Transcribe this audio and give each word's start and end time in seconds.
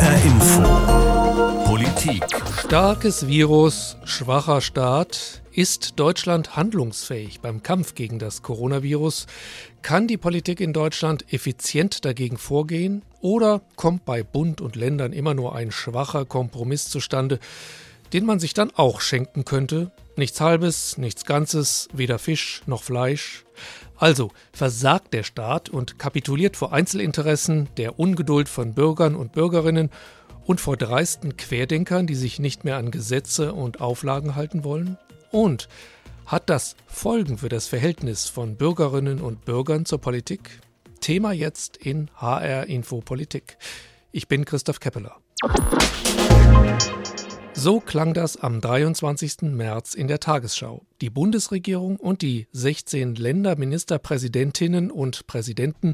HR 0.00 0.24
Info. 0.24 0.62
Politik. 1.66 2.24
Starkes 2.58 3.26
Virus, 3.26 3.98
schwacher 4.06 4.62
Staat. 4.62 5.42
Ist 5.52 6.00
Deutschland 6.00 6.56
handlungsfähig 6.56 7.40
beim 7.40 7.62
Kampf 7.62 7.94
gegen 7.94 8.18
das 8.18 8.40
Coronavirus? 8.40 9.26
Kann 9.82 10.08
die 10.08 10.16
Politik 10.16 10.60
in 10.60 10.72
Deutschland 10.72 11.30
effizient 11.34 12.06
dagegen 12.06 12.38
vorgehen? 12.38 13.02
Oder 13.20 13.60
kommt 13.76 14.06
bei 14.06 14.22
Bund 14.22 14.62
und 14.62 14.74
Ländern 14.74 15.12
immer 15.12 15.34
nur 15.34 15.54
ein 15.54 15.70
schwacher 15.70 16.24
Kompromiss 16.24 16.88
zustande, 16.88 17.38
den 18.14 18.24
man 18.24 18.40
sich 18.40 18.54
dann 18.54 18.70
auch 18.74 19.02
schenken 19.02 19.44
könnte? 19.44 19.90
Nichts 20.16 20.40
Halbes, 20.40 20.96
nichts 20.96 21.26
Ganzes, 21.26 21.88
weder 21.92 22.18
Fisch 22.18 22.62
noch 22.64 22.84
Fleisch. 22.84 23.44
Also 24.00 24.30
versagt 24.52 25.12
der 25.12 25.22
Staat 25.22 25.68
und 25.68 25.98
kapituliert 25.98 26.56
vor 26.56 26.72
Einzelinteressen, 26.72 27.68
der 27.76 27.98
Ungeduld 27.98 28.48
von 28.48 28.72
Bürgern 28.72 29.14
und 29.14 29.32
Bürgerinnen 29.32 29.90
und 30.46 30.58
vor 30.58 30.78
dreisten 30.78 31.36
Querdenkern, 31.36 32.06
die 32.06 32.14
sich 32.14 32.38
nicht 32.38 32.64
mehr 32.64 32.78
an 32.78 32.90
Gesetze 32.90 33.52
und 33.52 33.82
Auflagen 33.82 34.36
halten 34.36 34.64
wollen? 34.64 34.96
Und 35.30 35.68
hat 36.24 36.48
das 36.48 36.76
Folgen 36.86 37.36
für 37.36 37.50
das 37.50 37.68
Verhältnis 37.68 38.26
von 38.26 38.56
Bürgerinnen 38.56 39.20
und 39.20 39.44
Bürgern 39.44 39.84
zur 39.84 40.00
Politik? 40.00 40.60
Thema 41.00 41.32
jetzt 41.32 41.76
in 41.76 42.10
HR 42.16 42.68
Info 42.68 43.02
Politik. 43.02 43.58
Ich 44.12 44.28
bin 44.28 44.46
Christoph 44.46 44.80
Keppeler. 44.80 45.16
So 47.62 47.78
klang 47.78 48.14
das 48.14 48.38
am 48.38 48.62
23. 48.62 49.42
März 49.42 49.92
in 49.92 50.08
der 50.08 50.18
Tagesschau. 50.18 50.86
Die 51.02 51.10
Bundesregierung 51.10 51.98
und 51.98 52.22
die 52.22 52.46
16 52.52 53.16
Länderministerpräsidentinnen 53.16 54.90
und 54.90 55.26
Präsidenten 55.26 55.92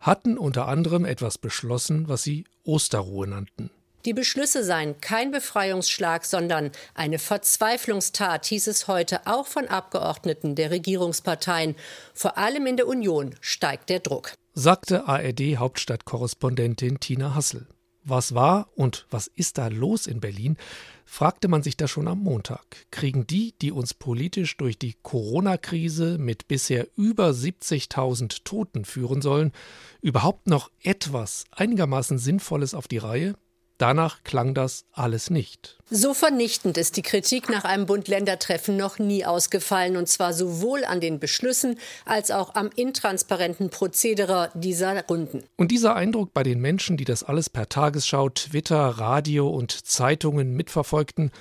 hatten 0.00 0.38
unter 0.38 0.68
anderem 0.68 1.04
etwas 1.04 1.36
beschlossen, 1.36 2.08
was 2.08 2.22
sie 2.22 2.46
Osterruhe 2.64 3.26
nannten. 3.26 3.68
Die 4.06 4.14
Beschlüsse 4.14 4.64
seien 4.64 5.02
kein 5.02 5.32
Befreiungsschlag, 5.32 6.24
sondern 6.24 6.70
eine 6.94 7.18
Verzweiflungstat, 7.18 8.46
hieß 8.46 8.68
es 8.68 8.88
heute 8.88 9.26
auch 9.26 9.46
von 9.46 9.68
Abgeordneten 9.68 10.54
der 10.54 10.70
Regierungsparteien. 10.70 11.76
Vor 12.14 12.38
allem 12.38 12.64
in 12.64 12.78
der 12.78 12.88
Union 12.88 13.34
steigt 13.42 13.90
der 13.90 14.00
Druck, 14.00 14.32
sagte 14.54 15.06
ARD-Hauptstadtkorrespondentin 15.06 17.00
Tina 17.00 17.34
Hassel. 17.34 17.66
Was 18.04 18.34
war 18.34 18.68
und 18.74 19.06
was 19.10 19.28
ist 19.28 19.58
da 19.58 19.68
los 19.68 20.08
in 20.08 20.20
Berlin? 20.20 20.56
Fragte 21.04 21.48
man 21.48 21.62
sich 21.62 21.76
da 21.76 21.88
schon 21.88 22.08
am 22.08 22.20
Montag. 22.22 22.86
Kriegen 22.90 23.26
die, 23.26 23.54
die 23.60 23.72
uns 23.72 23.94
politisch 23.94 24.56
durch 24.56 24.78
die 24.78 24.94
Corona-Krise 25.02 26.18
mit 26.18 26.48
bisher 26.48 26.86
über 26.96 27.30
70.000 27.30 28.44
Toten 28.44 28.84
führen 28.84 29.22
sollen, 29.22 29.52
überhaupt 30.00 30.46
noch 30.46 30.70
etwas 30.82 31.44
einigermaßen 31.50 32.18
Sinnvolles 32.18 32.74
auf 32.74 32.88
die 32.88 32.98
Reihe? 32.98 33.34
Danach 33.82 34.22
klang 34.22 34.54
das 34.54 34.84
alles 34.92 35.28
nicht. 35.28 35.76
So 35.90 36.14
vernichtend 36.14 36.78
ist 36.78 36.96
die 36.96 37.02
Kritik 37.02 37.48
nach 37.48 37.64
einem 37.64 37.86
Bund-Länder-Treffen 37.86 38.76
noch 38.76 39.00
nie 39.00 39.24
ausgefallen, 39.24 39.96
und 39.96 40.08
zwar 40.08 40.34
sowohl 40.34 40.84
an 40.84 41.00
den 41.00 41.18
Beschlüssen 41.18 41.76
als 42.04 42.30
auch 42.30 42.54
am 42.54 42.70
intransparenten 42.76 43.70
Prozedere 43.70 44.52
dieser 44.54 45.04
Runden. 45.06 45.42
Und 45.56 45.72
dieser 45.72 45.96
Eindruck 45.96 46.32
bei 46.32 46.44
den 46.44 46.60
Menschen, 46.60 46.96
die 46.96 47.04
das 47.04 47.24
alles 47.24 47.50
per 47.50 47.68
Tagesschau, 47.68 48.28
Twitter, 48.28 48.78
Radio 48.78 49.50
und 49.50 49.72
Zeitungen 49.84 50.54
mitverfolgten, 50.54 51.32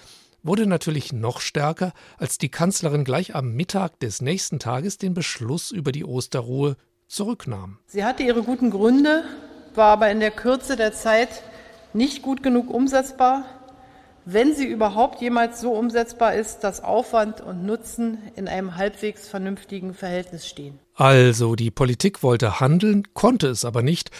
wurde 0.42 0.66
natürlich 0.66 1.14
noch 1.14 1.42
stärker, 1.42 1.94
als 2.18 2.40
die 2.40 2.50
Kanzlerin 2.50 3.04
gleich 3.04 3.36
am 3.36 3.54
Mittag 3.54 4.00
des 4.00 4.20
nächsten 4.20 4.58
Tages 4.58 4.98
den 4.98 5.14
Beschluss 5.14 5.70
über 5.70 5.92
die 5.92 6.06
Osterruhe 6.06 6.76
zurücknahm. 7.08 7.78
Sie 7.86 8.04
hatte 8.04 8.24
ihre 8.24 8.42
guten 8.42 8.72
Gründe, 8.72 9.26
war 9.76 9.92
aber 9.92 10.10
in 10.10 10.20
der 10.20 10.32
Kürze 10.32 10.76
der 10.76 10.92
Zeit 10.92 11.44
nicht 11.94 12.22
gut 12.22 12.44
genug 12.44 12.70
umsetzbar, 12.70 13.46
wenn 14.26 14.56
sie 14.56 14.66
überhaupt 14.66 15.22
jemals 15.22 15.62
so 15.62 15.72
umsetzbar 15.72 16.36
ist, 16.36 16.60
dass 16.60 16.84
Aufwand 16.84 17.42
und 17.42 17.66
Nutzen 17.66 18.20
in 18.36 18.48
einem 18.48 18.76
halbwegs 18.76 19.28
vernünftigen 19.28 19.94
Verhältnis 19.94 20.48
stehen. 20.48 20.80
Also 20.96 21.56
die 21.56 21.72
Politik 21.72 22.22
wollte 22.22 22.60
handeln, 22.60 23.08
konnte 23.14 23.48
es 23.48 23.66
aber 23.66 23.82
nicht, 23.82 24.12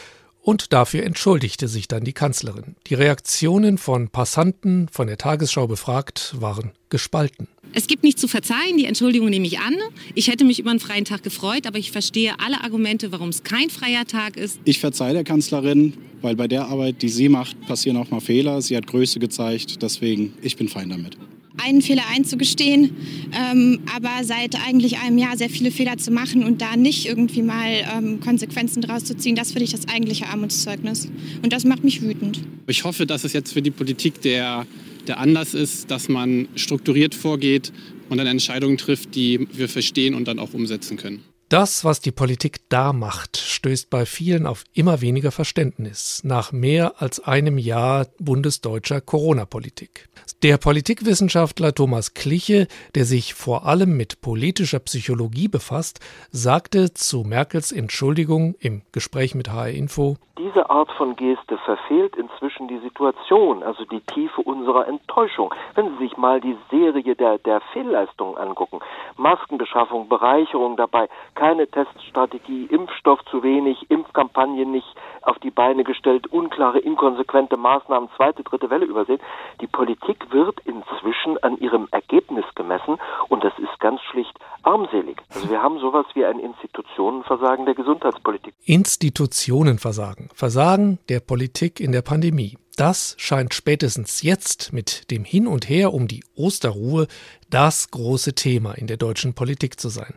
und 0.44 0.74
dafür 0.74 1.04
entschuldigte 1.04 1.68
sich 1.68 1.88
dann 1.88 2.04
die 2.04 2.14
Kanzlerin. 2.14 2.76
Die 2.88 2.96
Reaktionen 2.96 3.78
von 3.78 4.10
Passanten, 4.10 4.88
von 4.90 5.06
der 5.06 5.20
Tagesschau 5.20 5.68
befragt, 5.68 6.36
waren 6.40 6.72
gespalten. 6.90 7.48
Es 7.74 7.88
gibt 7.88 8.04
nichts 8.04 8.20
zu 8.20 8.28
verzeihen, 8.28 8.78
die 8.78 8.86
Entschuldigung 8.86 9.30
nehme 9.30 9.48
ich 9.48 9.60
an. 9.60 9.76
Ich 10.14 10.28
hätte 10.28 10.44
mich 10.44 10.60
über 10.60 10.72
einen 10.72 10.80
freien 10.80 11.06
Tag 11.06 11.24
gefreut, 11.24 11.66
aber 11.68 11.78
ich 11.78 11.92
verstehe 11.92 12.34
alle 12.40 12.64
Argumente, 12.64 13.12
warum 13.12 13.30
es 13.30 13.44
kein 13.44 13.70
freier 13.70 14.06
Tag 14.06 14.38
ist. 14.38 14.60
Ich 14.66 14.80
verzeihe 14.80 15.14
der 15.14 15.24
Kanzlerin, 15.24 15.94
weil 16.22 16.36
bei 16.36 16.48
der 16.48 16.68
Arbeit, 16.68 17.02
die 17.02 17.10
sie 17.10 17.30
macht, 17.30 17.60
passieren 17.62 17.98
auch 17.98 18.10
mal 18.12 18.20
Fehler. 18.20 18.62
Sie 18.62 18.76
hat 18.76 18.88
Größe 18.88 19.20
gezeigt, 19.20 19.82
deswegen 19.82 20.34
ich 20.42 20.58
bin 20.58 20.68
fein 20.68 20.90
damit 20.90 21.18
einen 21.58 21.82
Fehler 21.82 22.04
einzugestehen, 22.10 22.96
ähm, 23.34 23.80
aber 23.94 24.24
seit 24.24 24.56
eigentlich 24.68 25.00
einem 25.00 25.18
Jahr 25.18 25.38
sehr 25.38 25.50
viele 25.50 25.72
Fehler 25.72 25.98
zu 25.98 26.12
machen 26.12 26.44
und 26.44 26.62
da 26.62 26.76
nicht 26.76 27.06
irgendwie 27.06 27.42
mal 27.42 27.70
ähm, 27.96 28.20
Konsequenzen 28.20 28.82
draus 28.82 29.04
zu 29.04 29.16
ziehen, 29.16 29.36
das 29.36 29.52
finde 29.52 29.66
ich 29.66 29.72
das 29.72 29.88
eigentliche 29.88 30.28
Armutszeugnis. 30.28 31.10
Und 31.44 31.54
das 31.54 31.66
macht 31.66 31.84
mich 31.84 32.02
wütend. 32.02 32.42
Ich 32.68 32.84
hoffe, 32.84 33.06
dass 33.06 33.24
es 33.24 33.34
jetzt 33.34 33.54
für 33.54 33.62
die 33.62 33.72
Politik 33.72 34.22
der, 34.22 34.66
der 35.08 35.20
Anlass 35.20 35.54
ist, 35.54 35.92
dass 35.92 36.10
man 36.10 36.48
strukturiert 36.56 37.16
vorgeht 37.16 37.72
und 38.10 38.18
dann 38.18 38.28
Entscheidungen 38.28 38.78
trifft, 38.78 39.16
die 39.16 39.48
wir 39.54 39.70
verstehen 39.70 40.14
und 40.16 40.28
dann 40.28 40.40
auch 40.40 40.54
umsetzen 40.54 40.98
können. 40.98 41.24
Das, 41.52 41.84
was 41.84 42.00
die 42.00 42.14
Politik 42.14 42.70
da 42.70 42.94
macht, 42.94 43.36
stößt 43.36 43.90
bei 43.90 44.06
vielen 44.06 44.48
auf 44.48 44.64
immer 44.74 45.02
weniger 45.02 45.32
Verständnis 45.32 46.22
nach 46.24 46.54
mehr 46.54 46.94
als 47.02 47.20
einem 47.28 47.58
Jahr 47.58 48.06
bundesdeutscher 48.22 49.02
Corona-Politik. 49.02 50.08
Der 50.44 50.58
Politikwissenschaftler 50.58 51.76
Thomas 51.76 52.14
Kliche, 52.14 52.70
der 52.96 53.04
sich 53.04 53.34
vor 53.34 53.66
allem 53.66 53.98
mit 53.98 54.22
politischer 54.22 54.80
Psychologie 54.80 55.50
befasst, 55.50 56.00
sagte 56.32 56.94
zu 56.94 57.26
Merkels 57.26 57.74
Entschuldigung 57.74 58.56
im 58.62 58.84
Gespräch 58.94 59.36
mit 59.36 59.52
HR 59.52 59.72
Info, 59.72 60.16
diese 60.42 60.72
Art 60.72 60.92
von 60.94 61.16
Geste 61.16 61.58
verfehlt 61.60 62.16
inzwischen 62.16 62.68
die 62.68 62.80
Situation, 62.80 63.62
also 63.62 63.86
die 63.86 64.00
Tiefe 64.02 64.42
unserer 64.42 64.88
Enttäuschung. 64.88 65.54
Wenn 65.76 65.90
Sie 65.92 66.06
sich 66.06 66.18
mal 66.18 66.42
die 66.42 66.58
Serie 66.72 67.16
der, 67.16 67.38
der 67.38 67.62
Fehlleistungen 67.74 68.38
angucken, 68.38 68.80
Maskenbeschaffung, 69.18 70.10
Bereicherung 70.10 70.78
dabei, 70.78 71.10
keine 71.42 71.66
Teststrategie, 71.66 72.68
Impfstoff 72.70 73.20
zu 73.32 73.42
wenig, 73.42 73.90
Impfkampagne 73.90 74.64
nicht 74.64 74.86
auf 75.24 75.40
die 75.40 75.50
Beine 75.50 75.84
gestellt, 75.84 76.28
unklare, 76.28 76.78
inkonsequente 76.78 77.58
Maßnahmen, 77.58 78.10
zweite, 78.16 78.44
dritte 78.44 78.70
Welle 78.70 78.86
übersehen. 78.86 79.20
Die 79.60 79.66
Politik 79.66 80.32
wird 80.32 80.60
inzwischen 80.66 81.40
an 81.42 81.58
ihrem 81.58 81.88
Ergebnis 81.90 82.46
gemessen 82.54 83.00
und 83.30 83.44
das 83.44 83.54
ist 83.58 83.80
ganz 83.80 84.02
schlicht 84.02 84.38
armselig. 84.62 85.18
Also 85.34 85.50
wir 85.50 85.64
haben 85.64 85.80
sowas 85.80 86.06
wie 86.14 86.24
ein 86.24 86.38
Institutionenversagen 86.38 87.66
der 87.66 87.74
Gesundheitspolitik. 87.74 88.54
Institutionenversagen. 88.66 90.30
Versagen 90.36 91.00
der 91.10 91.22
Politik 91.22 91.80
in 91.80 91.92
der 91.92 92.04
Pandemie. 92.04 92.56
Das 92.78 93.16
scheint 93.18 93.54
spätestens 93.54 94.22
jetzt 94.22 94.72
mit 94.72 95.12
dem 95.12 95.26
Hin 95.26 95.46
und 95.46 95.68
Her 95.68 95.94
um 95.94 96.08
die 96.08 96.24
Osterruhe 96.36 97.08
das 97.50 97.92
große 97.92 98.34
Thema 98.34 98.74
in 98.74 98.88
der 98.88 98.98
deutschen 98.98 99.34
Politik 99.34 99.80
zu 99.80 99.90
sein. 99.90 100.14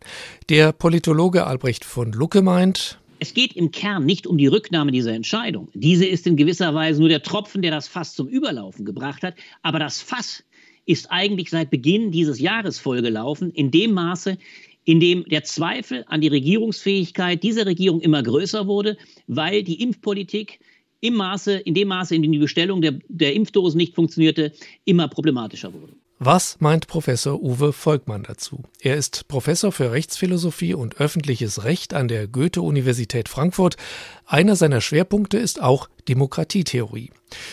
Der 0.48 0.72
Politologe 0.72 1.46
Albrecht 1.46 1.84
von 1.84 2.12
Lucke 2.12 2.42
meint, 2.42 2.98
es 3.18 3.32
geht 3.32 3.54
im 3.54 3.70
Kern 3.70 4.04
nicht 4.04 4.26
um 4.26 4.38
die 4.38 4.46
Rücknahme 4.46 4.92
dieser 4.92 5.14
Entscheidung. 5.14 5.68
Diese 5.72 6.04
ist 6.04 6.26
in 6.26 6.36
gewisser 6.36 6.74
Weise 6.74 7.00
nur 7.00 7.08
der 7.08 7.22
Tropfen, 7.22 7.62
der 7.62 7.70
das 7.70 7.88
Fass 7.88 8.14
zum 8.14 8.28
Überlaufen 8.28 8.84
gebracht 8.84 9.22
hat. 9.22 9.34
Aber 9.62 9.78
das 9.78 10.00
Fass 10.00 10.44
ist 10.84 11.10
eigentlich 11.10 11.50
seit 11.50 11.70
Beginn 11.70 12.10
dieses 12.10 12.38
Jahres 12.38 12.78
vollgelaufen, 12.78 13.50
in 13.50 13.70
dem 13.70 13.92
Maße, 13.92 14.36
in 14.84 15.00
dem 15.00 15.24
der 15.24 15.44
Zweifel 15.44 16.04
an 16.08 16.20
die 16.20 16.28
Regierungsfähigkeit 16.28 17.42
dieser 17.42 17.66
Regierung 17.66 18.00
immer 18.00 18.22
größer 18.22 18.66
wurde, 18.66 18.98
weil 19.26 19.62
die 19.62 19.82
Impfpolitik 19.82 20.60
im 21.04 21.14
Maße, 21.14 21.52
in 21.58 21.74
dem 21.74 21.88
Maße, 21.88 22.14
in 22.14 22.22
dem 22.22 22.32
die 22.32 22.38
Bestellung 22.38 22.80
der, 22.80 22.94
der 23.08 23.34
Impfdosen 23.34 23.76
nicht 23.76 23.94
funktionierte, 23.94 24.52
immer 24.86 25.06
problematischer 25.06 25.74
wurde. 25.74 25.92
Was 26.18 26.56
meint 26.60 26.86
Professor 26.86 27.42
Uwe 27.42 27.74
Volkmann 27.74 28.22
dazu? 28.22 28.62
Er 28.80 28.96
ist 28.96 29.28
Professor 29.28 29.70
für 29.70 29.92
Rechtsphilosophie 29.92 30.72
und 30.72 30.96
öffentliches 31.00 31.64
Recht 31.64 31.92
an 31.92 32.08
der 32.08 32.26
Goethe-Universität 32.26 33.28
Frankfurt. 33.28 33.76
Einer 34.24 34.56
seiner 34.56 34.80
Schwerpunkte 34.80 35.36
ist 35.36 35.60
auch 35.60 35.90
Demokratietheorie. 36.08 37.10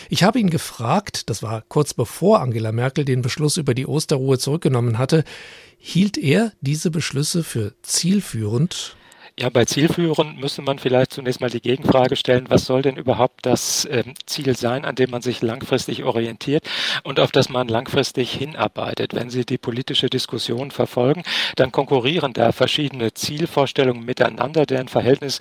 Ich 0.08 0.22
habe 0.22 0.40
ihn 0.40 0.48
gefragt, 0.48 1.28
das 1.28 1.42
war 1.42 1.62
kurz 1.68 1.92
bevor 1.92 2.40
Angela 2.40 2.72
Merkel 2.72 3.04
den 3.04 3.20
Beschluss 3.20 3.58
über 3.58 3.74
die 3.74 3.86
Osterruhe 3.86 4.38
zurückgenommen 4.38 4.96
hatte, 4.96 5.24
hielt 5.76 6.16
er 6.16 6.52
diese 6.62 6.90
Beschlüsse 6.90 7.44
für 7.44 7.74
zielführend? 7.82 8.96
Ja, 9.38 9.48
bei 9.48 9.64
Zielführung 9.64 10.36
müsste 10.38 10.60
man 10.60 10.78
vielleicht 10.78 11.14
zunächst 11.14 11.40
mal 11.40 11.48
die 11.48 11.62
Gegenfrage 11.62 12.16
stellen, 12.16 12.50
was 12.50 12.66
soll 12.66 12.82
denn 12.82 12.96
überhaupt 12.96 13.46
das 13.46 13.88
ähm, 13.90 14.12
Ziel 14.26 14.54
sein, 14.58 14.84
an 14.84 14.94
dem 14.94 15.10
man 15.10 15.22
sich 15.22 15.40
langfristig 15.40 16.04
orientiert 16.04 16.68
und 17.02 17.18
auf 17.18 17.32
das 17.32 17.48
man 17.48 17.66
langfristig 17.66 18.30
hinarbeitet? 18.30 19.14
Wenn 19.14 19.30
Sie 19.30 19.46
die 19.46 19.56
politische 19.56 20.10
Diskussion 20.10 20.70
verfolgen, 20.70 21.22
dann 21.56 21.72
konkurrieren 21.72 22.34
da 22.34 22.52
verschiedene 22.52 23.14
Zielvorstellungen 23.14 24.04
miteinander, 24.04 24.66
deren 24.66 24.88
Verhältnis 24.88 25.38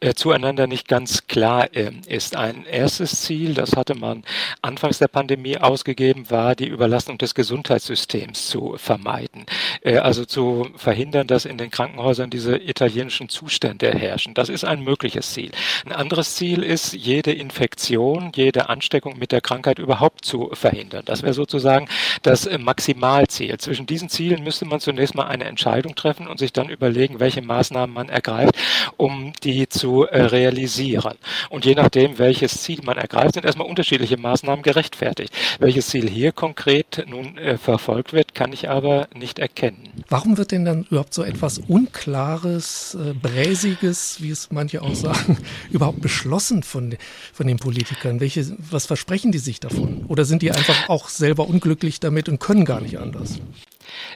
äh, 0.00 0.14
zueinander 0.14 0.66
nicht 0.66 0.88
ganz 0.88 1.26
klar 1.26 1.68
äh, 1.76 1.92
ist. 2.06 2.36
Ein 2.36 2.64
erstes 2.64 3.20
Ziel, 3.20 3.52
das 3.52 3.76
hatte 3.76 3.94
man 3.94 4.24
anfangs 4.62 4.98
der 4.98 5.08
Pandemie 5.08 5.58
ausgegeben, 5.58 6.30
war 6.30 6.54
die 6.54 6.68
Überlastung 6.68 7.18
des 7.18 7.34
Gesundheitssystems 7.34 8.46
zu 8.48 8.76
vermeiden. 8.78 9.44
Äh, 9.82 9.98
also 9.98 10.24
zu 10.24 10.70
verhindern, 10.76 11.26
dass 11.26 11.44
in 11.44 11.58
den 11.58 11.70
Krankenhäusern 11.70 12.30
diese 12.30 12.56
italienischen 12.56 13.28
Zustände 13.34 13.90
herrschen. 13.90 14.32
Das 14.34 14.48
ist 14.48 14.64
ein 14.64 14.80
mögliches 14.82 15.32
Ziel. 15.32 15.50
Ein 15.84 15.92
anderes 15.92 16.36
Ziel 16.36 16.62
ist, 16.62 16.92
jede 16.92 17.32
Infektion, 17.32 18.30
jede 18.34 18.68
Ansteckung 18.68 19.18
mit 19.18 19.32
der 19.32 19.40
Krankheit 19.40 19.80
überhaupt 19.80 20.24
zu 20.24 20.50
verhindern. 20.52 21.02
Das 21.04 21.22
wäre 21.22 21.34
sozusagen 21.34 21.88
das 22.22 22.48
Maximalziel. 22.58 23.58
Zwischen 23.58 23.86
diesen 23.86 24.08
Zielen 24.08 24.44
müsste 24.44 24.66
man 24.66 24.78
zunächst 24.78 25.16
mal 25.16 25.26
eine 25.26 25.44
Entscheidung 25.44 25.96
treffen 25.96 26.28
und 26.28 26.38
sich 26.38 26.52
dann 26.52 26.68
überlegen, 26.68 27.18
welche 27.18 27.42
Maßnahmen 27.42 27.92
man 27.92 28.08
ergreift, 28.08 28.54
um 28.96 29.32
die 29.42 29.68
zu 29.68 30.04
äh, 30.04 30.22
realisieren. 30.22 31.16
Und 31.50 31.64
je 31.64 31.74
nachdem, 31.74 32.18
welches 32.18 32.62
Ziel 32.62 32.80
man 32.84 32.96
ergreift, 32.96 33.34
sind 33.34 33.44
erstmal 33.44 33.68
unterschiedliche 33.68 34.16
Maßnahmen 34.16 34.62
gerechtfertigt. 34.62 35.34
Welches 35.58 35.88
Ziel 35.88 36.08
hier 36.08 36.30
konkret 36.30 37.04
nun 37.08 37.36
äh, 37.36 37.58
verfolgt 37.58 38.12
wird, 38.12 38.34
kann 38.34 38.52
ich 38.52 38.68
aber 38.70 39.08
nicht 39.14 39.40
erkennen. 39.40 40.04
Warum 40.08 40.38
wird 40.38 40.52
denn 40.52 40.64
dann 40.64 40.86
überhaupt 40.90 41.14
so 41.14 41.24
etwas 41.24 41.58
Unklares, 41.58 42.94
äh, 42.94 43.14
Bräsiges, 43.24 44.20
wie 44.20 44.28
es 44.28 44.50
manche 44.50 44.82
auch 44.82 44.94
sagen, 44.94 45.38
überhaupt 45.70 46.02
beschlossen 46.02 46.62
von, 46.62 46.94
von 47.32 47.46
den 47.46 47.56
Politikern? 47.56 48.20
Welche, 48.20 48.54
was 48.70 48.84
versprechen 48.84 49.32
die 49.32 49.38
sich 49.38 49.60
davon? 49.60 50.04
Oder 50.08 50.26
sind 50.26 50.42
die 50.42 50.52
einfach 50.52 50.90
auch 50.90 51.08
selber 51.08 51.48
unglücklich 51.48 52.00
damit 52.00 52.28
und 52.28 52.38
können 52.38 52.66
gar 52.66 52.82
nicht 52.82 52.98
anders? 52.98 53.40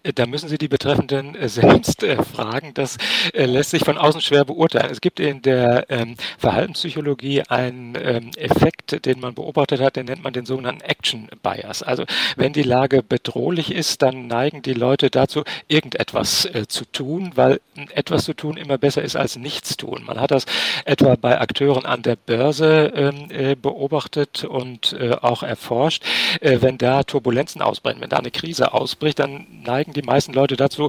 Äh, 0.03 0.13
da 0.13 0.27
müssen 0.27 0.49
Sie 0.49 0.59
die 0.59 0.69
Betreffenden 0.69 1.35
äh, 1.35 1.49
selbst 1.49 2.03
äh, 2.03 2.23
fragen. 2.23 2.73
Das 2.75 2.99
lässt 3.35 3.71
sich 3.71 3.85
von 3.85 3.99
außen 3.99 4.21
schwer 4.21 4.45
beurteilen. 4.45 4.91
Es 4.91 5.01
gibt 5.01 5.21
in 5.21 5.43
der 5.43 5.87
ähm, 5.89 6.17
Verhaltenspsychologie 6.39 7.43
einen 7.43 7.95
ähm, 8.01 8.31
Effekt, 8.37 9.05
den 9.05 9.21
man 9.21 9.35
beobachtet 9.35 9.81
hat, 9.81 9.97
den 9.97 10.07
nennt 10.07 10.23
man 10.23 10.33
den 10.33 10.47
sogenannten 10.47 10.83
Action 10.83 11.29
Bias. 11.43 11.83
Also 11.83 12.05
wenn 12.37 12.53
die 12.53 12.63
Lage 12.63 13.03
bedrohlich 13.03 13.73
ist, 13.73 14.03
dann 14.03 14.27
neigen 14.27 14.63
die 14.63 14.75
Leute 14.75 15.11
dazu, 15.11 15.45
irgendetwas 15.69 16.49
zu 16.69 16.85
tun, 16.85 17.33
weil 17.35 17.61
etwas 17.95 18.25
zu 18.25 18.35
tun 18.35 18.57
immer 18.57 18.79
besser 18.79 19.03
ist 19.03 19.17
als 19.17 19.37
nichts 19.37 19.77
tun. 19.77 20.03
Man 20.07 20.21
hat 20.21 20.31
das 20.31 20.47
etwa 20.85 21.17
bei 21.17 21.41
Akteuren 21.41 21.85
an 21.85 22.03
der 22.03 22.17
Börse 22.17 22.93
ähm, 22.95 23.61
beobachtet 23.61 24.45
und 24.45 24.97
auch 25.23 25.43
erforscht. 25.43 26.05
wenn 26.41 26.79
da 26.79 27.03
Turbulenzen 27.03 27.63
ausbrechen, 27.63 28.01
wenn 28.01 28.11
da 28.11 28.19
eine 28.19 28.31
Krise 28.31 28.73
ausbricht, 28.73 29.19
dann 29.19 29.47
neigen 29.69 29.93
die 29.93 30.03
meisten 30.03 30.33
Leute 30.33 30.57
dazu, 30.57 30.89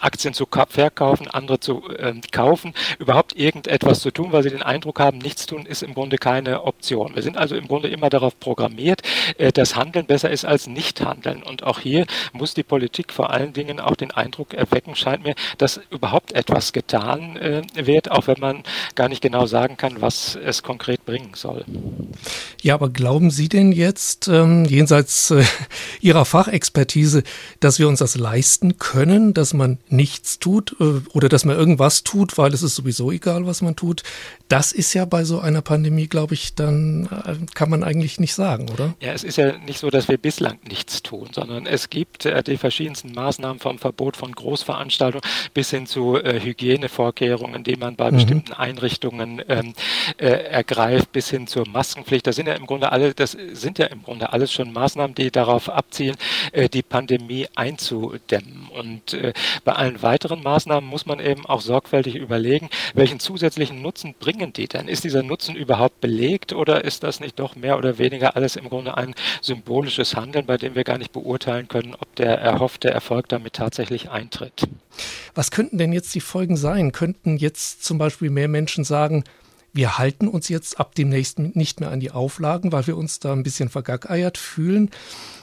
Aktien 0.00 0.32
zu 0.32 0.46
verkaufen, 0.68 1.28
andere 1.28 1.60
zu 1.60 1.82
äh, 1.90 2.14
kaufen, 2.30 2.72
überhaupt 2.98 3.36
irgendetwas 3.36 4.00
zu 4.00 4.10
tun, 4.10 4.32
weil 4.32 4.42
sie 4.42 4.50
den 4.50 4.62
Eindruck 4.62 4.98
haben, 4.98 5.18
nichts 5.18 5.46
tun 5.46 5.66
ist 5.66 5.82
im 5.82 5.92
Grunde 5.92 6.16
keine 6.16 6.62
Option. 6.64 7.14
Wir 7.14 7.22
sind 7.22 7.36
also 7.36 7.54
im 7.54 7.68
Grunde 7.68 7.88
immer 7.88 8.08
darauf 8.08 8.38
programmiert, 8.40 9.02
äh, 9.36 9.52
dass 9.52 9.76
Handeln 9.76 10.06
besser 10.06 10.30
ist 10.30 10.46
als 10.46 10.66
Nicht-Handeln. 10.66 11.42
Und 11.42 11.64
auch 11.64 11.80
hier 11.80 12.06
muss 12.32 12.54
die 12.54 12.62
Politik 12.62 13.12
vor 13.12 13.30
allen 13.30 13.52
Dingen 13.52 13.78
auch 13.78 13.96
den 13.96 14.10
Eindruck 14.10 14.54
erwecken, 14.54 14.94
scheint 14.94 15.24
mir, 15.24 15.34
dass 15.58 15.80
überhaupt 15.90 16.32
etwas 16.32 16.72
getan 16.72 17.36
äh, 17.36 17.62
wird, 17.74 18.10
auch 18.10 18.26
wenn 18.26 18.40
man 18.40 18.62
gar 18.94 19.08
nicht 19.10 19.20
genau 19.20 19.44
sagen 19.46 19.76
kann, 19.76 20.00
was 20.00 20.34
es 20.36 20.62
konkret 20.62 21.04
bringen 21.04 21.32
soll. 21.34 21.64
Ja, 22.62 22.74
aber 22.74 22.88
glauben 22.88 23.30
Sie 23.30 23.48
denn 23.48 23.72
jetzt, 23.72 24.28
ähm, 24.28 24.64
jenseits 24.64 25.30
äh, 25.30 25.44
Ihrer 26.00 26.24
Fachexpertise, 26.24 27.22
dass 27.60 27.78
wir 27.78 27.81
uns 27.88 27.98
das 28.00 28.16
leisten 28.16 28.78
können, 28.78 29.34
dass 29.34 29.54
man 29.54 29.78
nichts 29.88 30.38
tut 30.38 30.76
äh, 30.80 31.00
oder 31.12 31.28
dass 31.28 31.44
man 31.44 31.56
irgendwas 31.56 32.02
tut, 32.02 32.38
weil 32.38 32.54
es 32.54 32.62
ist 32.62 32.74
sowieso 32.74 33.10
egal, 33.10 33.46
was 33.46 33.62
man 33.62 33.76
tut. 33.76 34.02
Das 34.48 34.72
ist 34.72 34.94
ja 34.94 35.04
bei 35.04 35.24
so 35.24 35.40
einer 35.40 35.62
Pandemie, 35.62 36.06
glaube 36.06 36.34
ich, 36.34 36.54
dann 36.54 37.06
äh, 37.06 37.36
kann 37.54 37.70
man 37.70 37.82
eigentlich 37.82 38.20
nicht 38.20 38.34
sagen, 38.34 38.68
oder? 38.70 38.94
Ja, 39.00 39.12
es 39.12 39.24
ist 39.24 39.36
ja 39.36 39.56
nicht 39.58 39.80
so, 39.80 39.90
dass 39.90 40.08
wir 40.08 40.18
bislang 40.18 40.58
nichts 40.68 41.01
tun, 41.12 41.28
sondern 41.32 41.66
es 41.66 41.90
gibt 41.90 42.26
äh, 42.26 42.42
die 42.42 42.56
verschiedensten 42.56 43.12
Maßnahmen 43.12 43.58
vom 43.60 43.78
Verbot 43.78 44.16
von 44.16 44.32
Großveranstaltungen 44.32 45.22
bis 45.54 45.70
hin 45.70 45.86
zu 45.86 46.16
äh, 46.16 46.40
Hygienevorkehrungen, 46.40 47.64
die 47.64 47.76
man 47.76 47.96
bei 47.96 48.10
mhm. 48.10 48.16
bestimmten 48.16 48.52
Einrichtungen 48.52 49.42
ähm, 49.48 49.74
äh, 50.16 50.26
ergreift, 50.26 51.12
bis 51.12 51.30
hin 51.30 51.46
zur 51.46 51.68
Maskenpflicht. 51.68 52.26
Das 52.26 52.36
sind 52.36 52.48
ja 52.48 52.54
im 52.54 52.66
Grunde 52.66 52.92
alle, 52.92 53.14
das 53.14 53.36
sind 53.52 53.78
ja 53.78 53.86
im 53.86 54.02
Grunde 54.02 54.32
alles 54.32 54.52
schon 54.52 54.72
Maßnahmen, 54.72 55.14
die 55.14 55.30
darauf 55.30 55.68
abzielen, 55.68 56.16
äh, 56.52 56.68
die 56.68 56.82
Pandemie 56.82 57.46
einzudämmen. 57.54 58.61
Und 58.72 59.14
äh, 59.14 59.32
bei 59.64 59.72
allen 59.72 60.02
weiteren 60.02 60.42
Maßnahmen 60.42 60.88
muss 60.88 61.06
man 61.06 61.20
eben 61.20 61.46
auch 61.46 61.60
sorgfältig 61.60 62.16
überlegen, 62.16 62.68
welchen 62.94 63.20
zusätzlichen 63.20 63.82
Nutzen 63.82 64.14
bringen 64.18 64.52
die 64.52 64.68
denn? 64.68 64.88
Ist 64.88 65.04
dieser 65.04 65.22
Nutzen 65.22 65.54
überhaupt 65.54 66.00
belegt 66.00 66.52
oder 66.52 66.84
ist 66.84 67.02
das 67.02 67.20
nicht 67.20 67.38
doch 67.38 67.56
mehr 67.56 67.78
oder 67.78 67.98
weniger 67.98 68.36
alles 68.36 68.56
im 68.56 68.68
Grunde 68.68 68.96
ein 68.96 69.14
symbolisches 69.40 70.16
Handeln, 70.16 70.46
bei 70.46 70.56
dem 70.56 70.74
wir 70.74 70.84
gar 70.84 70.98
nicht 70.98 71.12
beurteilen 71.12 71.68
können, 71.68 71.94
ob 71.98 72.14
der 72.16 72.38
erhoffte 72.38 72.90
Erfolg 72.90 73.28
damit 73.28 73.54
tatsächlich 73.54 74.10
eintritt? 74.10 74.68
Was 75.34 75.50
könnten 75.50 75.78
denn 75.78 75.92
jetzt 75.92 76.14
die 76.14 76.20
Folgen 76.20 76.56
sein? 76.56 76.92
Könnten 76.92 77.36
jetzt 77.36 77.84
zum 77.84 77.98
Beispiel 77.98 78.30
mehr 78.30 78.48
Menschen 78.48 78.84
sagen, 78.84 79.24
wir 79.72 79.98
halten 79.98 80.28
uns 80.28 80.48
jetzt 80.48 80.78
ab 80.78 80.94
demnächst 80.94 81.38
nicht 81.38 81.80
mehr 81.80 81.90
an 81.90 82.00
die 82.00 82.10
Auflagen, 82.10 82.72
weil 82.72 82.86
wir 82.86 82.96
uns 82.96 83.20
da 83.20 83.32
ein 83.32 83.42
bisschen 83.42 83.68
vergackeiert 83.68 84.38
fühlen. 84.38 84.90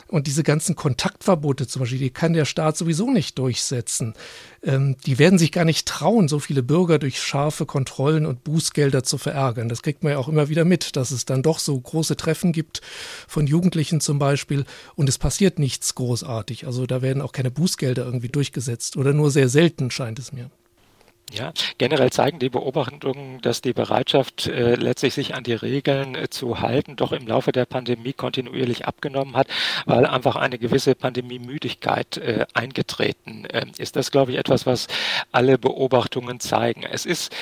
Und 0.08 0.26
diese 0.26 0.42
ganzen 0.42 0.76
Kontaktverbote 0.76 1.68
zum 1.68 1.82
Beispiel, 1.82 2.00
die 2.00 2.10
kann 2.10 2.34
der 2.34 2.46
Staat 2.46 2.76
sowieso 2.76 3.12
nicht 3.12 3.38
durchsetzen. 3.38 4.16
Ähm, 4.64 4.96
die 5.06 5.20
werden 5.20 5.38
sich 5.38 5.52
gar 5.52 5.66
nicht 5.66 5.88
trauen, 5.88 6.28
so 6.28 6.40
viele 6.40 6.64
Bürger 6.64 6.98
durch 6.98 7.22
scharfe 7.22 7.68
Kontrollen 7.68 8.26
und 8.26 8.44
Bußgelder 8.44 9.04
zu 9.04 9.20
verärgern. 9.20 9.70
Das 9.70 9.84
kriegt 9.84 10.04
man 10.04 10.14
ja 10.14 10.18
auch 10.18 10.28
immer 10.28 10.50
wieder 10.50 10.66
mit, 10.66 10.96
dass 10.96 11.12
es 11.12 11.26
dann 11.26 11.44
doch 11.44 11.60
so 11.60 11.80
große 11.80 12.18
Treffen 12.18 12.54
gibt 12.54 12.82
von 13.28 13.46
Jugendlichen 13.46 14.02
zum 14.02 14.18
Beispiel 14.18 14.66
und 14.96 15.08
es 15.08 15.20
passiert 15.20 15.60
nichts 15.60 15.94
großartig. 15.94 16.66
Also 16.66 16.88
da 16.88 17.04
werden 17.04 17.22
auch 17.22 17.32
keine 17.32 17.52
Bußgelder 17.52 18.04
irgendwie 18.04 18.30
durchgesetzt 18.30 18.98
oder 18.98 19.14
nur 19.14 19.30
sehr 19.30 19.48
selten 19.48 19.92
scheint 19.92 20.18
es 20.18 20.34
mir. 20.34 20.50
Ja, 21.32 21.54
generell 21.78 22.12
zeigen 22.12 22.40
die 22.40 22.50
Beobachtungen, 22.50 23.40
dass 23.42 23.62
die 23.62 23.74
Bereitschaft, 23.74 24.48
äh, 24.48 24.76
letztlich 24.76 25.14
sich 25.14 25.36
an 25.36 25.44
die 25.44 25.54
Regeln 25.54 26.16
äh, 26.16 26.30
zu 26.30 26.60
halten, 26.60 26.96
doch 26.96 27.12
im 27.12 27.28
Laufe 27.28 27.52
der 27.52 27.66
Pandemie 27.66 28.14
kontinuierlich 28.14 28.86
abgenommen 28.88 29.36
hat, 29.36 29.48
weil 29.86 30.06
einfach 30.06 30.36
eine 30.36 30.58
gewisse 30.58 30.96
Pandemiemüdigkeit 30.96 32.18
äh, 32.18 32.46
eingetreten 32.54 33.46
äh, 33.46 33.66
ist. 33.78 33.96
Das 33.96 34.12
glaube 34.12 34.32
ich 34.32 34.38
etwas, 34.38 34.66
was 34.66 34.88
alle 35.32 35.58
Beobachtungen 35.58 36.40
zeigen. 36.40 36.84
Es 36.84 37.06
ist 37.06 37.36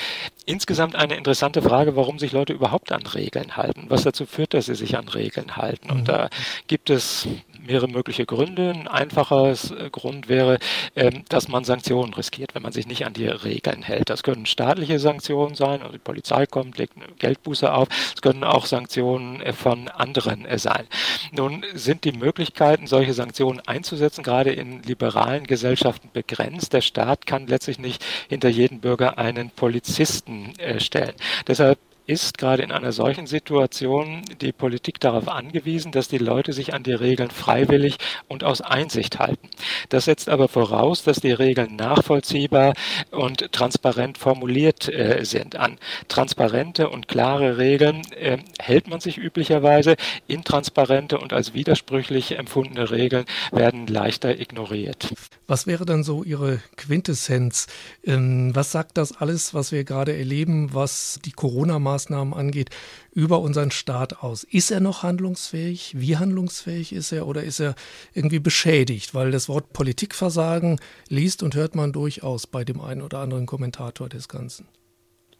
insgesamt 0.44 0.94
eine 0.94 1.16
interessante 1.16 1.62
Frage, 1.62 1.96
warum 1.96 2.18
sich 2.18 2.32
Leute 2.32 2.52
überhaupt 2.52 2.92
an 2.92 3.06
Regeln 3.06 3.56
halten, 3.56 3.86
was 3.88 4.02
dazu 4.02 4.26
führt, 4.26 4.54
dass 4.54 4.66
sie 4.66 4.74
sich 4.74 4.98
an 4.98 5.08
Regeln 5.08 5.56
halten. 5.56 5.90
Und 5.90 6.00
mhm. 6.00 6.04
da 6.04 6.30
gibt 6.66 6.90
es 6.90 7.26
mehrere 7.68 7.88
mögliche 7.88 8.26
Gründe. 8.26 8.70
Ein 8.70 8.88
einfacher 8.88 9.50
äh, 9.50 9.90
Grund 9.90 10.28
wäre, 10.28 10.58
ähm, 10.96 11.24
dass 11.28 11.48
man 11.48 11.64
Sanktionen 11.64 12.14
riskiert, 12.14 12.54
wenn 12.54 12.62
man 12.62 12.72
sich 12.72 12.86
nicht 12.86 13.06
an 13.06 13.12
die 13.12 13.26
Regeln 13.26 13.82
hält. 13.82 14.10
Das 14.10 14.22
können 14.22 14.46
staatliche 14.46 14.98
Sanktionen 14.98 15.54
sein, 15.54 15.80
also 15.82 15.92
die 15.92 15.98
Polizei 15.98 16.46
kommt, 16.46 16.78
legt 16.78 16.96
eine 16.96 17.06
Geldbuße 17.18 17.72
auf. 17.72 17.88
Es 18.14 18.22
können 18.22 18.42
auch 18.42 18.66
Sanktionen 18.66 19.40
äh, 19.42 19.52
von 19.52 19.88
anderen 19.88 20.46
äh, 20.46 20.58
sein. 20.58 20.86
Nun 21.32 21.64
sind 21.74 22.04
die 22.04 22.12
Möglichkeiten, 22.12 22.86
solche 22.86 23.12
Sanktionen 23.12 23.60
einzusetzen, 23.60 24.24
gerade 24.24 24.50
in 24.50 24.82
liberalen 24.82 25.46
Gesellschaften 25.46 26.08
begrenzt. 26.12 26.72
Der 26.72 26.80
Staat 26.80 27.26
kann 27.26 27.46
letztlich 27.46 27.78
nicht 27.78 28.04
hinter 28.28 28.48
jeden 28.48 28.80
Bürger 28.80 29.18
einen 29.18 29.50
Polizisten 29.50 30.54
stellen. 30.78 31.12
Deshalb 31.46 31.78
ist 32.08 32.38
gerade 32.38 32.62
in 32.62 32.72
einer 32.72 32.92
solchen 32.92 33.26
Situation 33.26 34.22
die 34.40 34.52
Politik 34.52 34.98
darauf 34.98 35.28
angewiesen, 35.28 35.92
dass 35.92 36.08
die 36.08 36.16
Leute 36.16 36.54
sich 36.54 36.72
an 36.72 36.82
die 36.82 36.94
Regeln 36.94 37.30
freiwillig 37.30 37.98
und 38.28 38.44
aus 38.44 38.62
Einsicht 38.62 39.18
halten. 39.18 39.50
Das 39.90 40.06
setzt 40.06 40.30
aber 40.30 40.48
voraus, 40.48 41.04
dass 41.04 41.20
die 41.20 41.32
Regeln 41.32 41.76
nachvollziehbar 41.76 42.72
und 43.10 43.52
transparent 43.52 44.16
formuliert 44.16 44.88
äh, 44.88 45.22
sind. 45.24 45.56
An 45.56 45.76
transparente 46.08 46.88
und 46.88 47.08
klare 47.08 47.58
Regeln 47.58 48.00
äh, 48.12 48.38
hält 48.58 48.88
man 48.88 49.00
sich 49.00 49.18
üblicherweise. 49.18 49.96
Intransparente 50.26 51.18
und 51.18 51.34
als 51.34 51.52
widersprüchlich 51.52 52.38
empfundene 52.38 52.90
Regeln 52.90 53.26
werden 53.52 53.86
leichter 53.86 54.40
ignoriert. 54.40 55.12
Was 55.46 55.66
wäre 55.66 55.84
dann 55.84 56.04
so 56.04 56.24
Ihre 56.24 56.62
Quintessenz? 56.76 57.66
Ähm, 58.02 58.54
was 58.54 58.72
sagt 58.72 58.96
das 58.96 59.14
alles, 59.14 59.52
was 59.52 59.72
wir 59.72 59.84
gerade 59.84 60.16
erleben, 60.16 60.72
was 60.72 61.20
die 61.22 61.32
Corona-Maßnahmen 61.32 61.97
Maßnahmen 61.98 62.32
angeht, 62.32 62.70
über 63.12 63.40
unseren 63.40 63.72
Staat 63.72 64.22
aus. 64.22 64.44
Ist 64.44 64.70
er 64.70 64.78
noch 64.78 65.02
handlungsfähig? 65.02 65.94
Wie 65.98 66.16
handlungsfähig 66.16 66.92
ist 66.92 67.10
er? 67.10 67.26
Oder 67.26 67.42
ist 67.42 67.58
er 67.60 67.74
irgendwie 68.14 68.38
beschädigt? 68.38 69.14
Weil 69.14 69.32
das 69.32 69.48
Wort 69.48 69.72
Politikversagen 69.72 70.78
liest 71.08 71.42
und 71.42 71.56
hört 71.56 71.74
man 71.74 71.92
durchaus 71.92 72.46
bei 72.46 72.64
dem 72.64 72.80
einen 72.80 73.02
oder 73.02 73.18
anderen 73.18 73.46
Kommentator 73.46 74.08
des 74.08 74.28
Ganzen. 74.28 74.68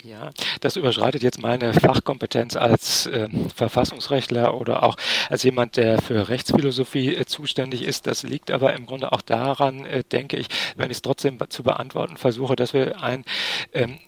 Ja, 0.04 0.30
das 0.60 0.76
überschreitet 0.76 1.24
jetzt 1.24 1.42
meine 1.42 1.74
Fachkompetenz 1.74 2.54
als 2.54 3.06
äh, 3.06 3.28
Verfassungsrechtler 3.54 4.54
oder 4.54 4.84
auch 4.84 4.96
als 5.28 5.42
jemand, 5.42 5.76
der 5.76 6.00
für 6.00 6.28
Rechtsphilosophie 6.28 7.16
äh, 7.16 7.26
zuständig 7.26 7.82
ist. 7.82 8.06
Das 8.06 8.22
liegt 8.22 8.52
aber 8.52 8.74
im 8.74 8.86
Grunde 8.86 9.10
auch 9.10 9.22
daran, 9.22 9.84
äh, 9.84 10.04
denke 10.04 10.36
ich, 10.36 10.46
wenn 10.76 10.90
ich 10.90 10.98
es 10.98 11.02
trotzdem 11.02 11.38
zu 11.48 11.64
beantworten 11.64 12.16
versuche, 12.16 12.54
dass 12.54 12.74
wir 12.74 13.02
ein 13.02 13.24
ähm, 13.72 13.98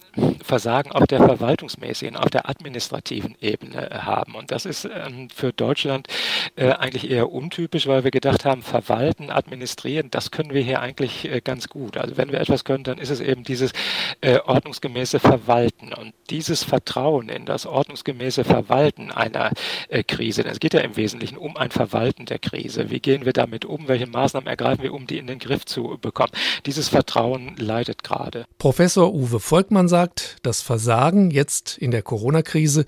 Versagen 0.43 0.91
auf 0.91 1.07
der 1.07 1.19
verwaltungsmäßigen, 1.19 2.17
auf 2.17 2.29
der 2.29 2.49
administrativen 2.49 3.35
Ebene 3.39 3.89
äh, 3.91 3.99
haben. 3.99 4.35
Und 4.35 4.51
das 4.51 4.65
ist 4.65 4.85
ähm, 4.85 5.29
für 5.33 5.53
Deutschland 5.53 6.07
äh, 6.55 6.71
eigentlich 6.71 7.09
eher 7.09 7.31
untypisch, 7.31 7.87
weil 7.87 8.03
wir 8.03 8.11
gedacht 8.11 8.43
haben, 8.43 8.61
verwalten, 8.61 9.29
administrieren, 9.29 10.11
das 10.11 10.31
können 10.31 10.53
wir 10.53 10.61
hier 10.61 10.81
eigentlich 10.81 11.25
äh, 11.25 11.41
ganz 11.41 11.69
gut. 11.69 11.97
Also 11.97 12.17
wenn 12.17 12.31
wir 12.31 12.41
etwas 12.41 12.65
können, 12.65 12.83
dann 12.83 12.97
ist 12.97 13.09
es 13.09 13.19
eben 13.19 13.43
dieses 13.43 13.71
ordnungsgemäße 14.45 15.19
Verwalten 15.19 15.93
und 15.93 16.13
dieses 16.29 16.63
Vertrauen 16.63 17.29
in 17.29 17.45
das 17.45 17.65
ordnungsgemäße 17.65 18.43
Verwalten 18.43 19.11
einer 19.11 19.51
Krise. 20.07 20.45
Es 20.45 20.59
geht 20.59 20.73
ja 20.73 20.81
im 20.81 20.95
Wesentlichen 20.95 21.37
um 21.37 21.57
ein 21.57 21.71
Verwalten 21.71 22.25
der 22.25 22.37
Krise. 22.37 22.91
Wie 22.91 22.99
gehen 22.99 23.25
wir 23.25 23.33
damit 23.33 23.65
um? 23.65 23.87
Welche 23.87 24.05
Maßnahmen 24.05 24.47
ergreifen 24.47 24.83
wir, 24.83 24.93
um 24.93 25.07
die 25.07 25.17
in 25.17 25.27
den 25.27 25.39
Griff 25.39 25.65
zu 25.65 25.97
bekommen? 25.99 26.31
Dieses 26.65 26.89
Vertrauen 26.89 27.55
leidet 27.57 28.03
gerade. 28.03 28.45
Professor 28.59 29.13
Uwe 29.13 29.39
Volkmann 29.39 29.87
sagt, 29.87 30.00
sagt, 30.01 30.37
das 30.41 30.61
Versagen 30.61 31.29
jetzt 31.29 31.77
in 31.77 31.91
der 31.91 32.01
Corona-Krise 32.01 32.85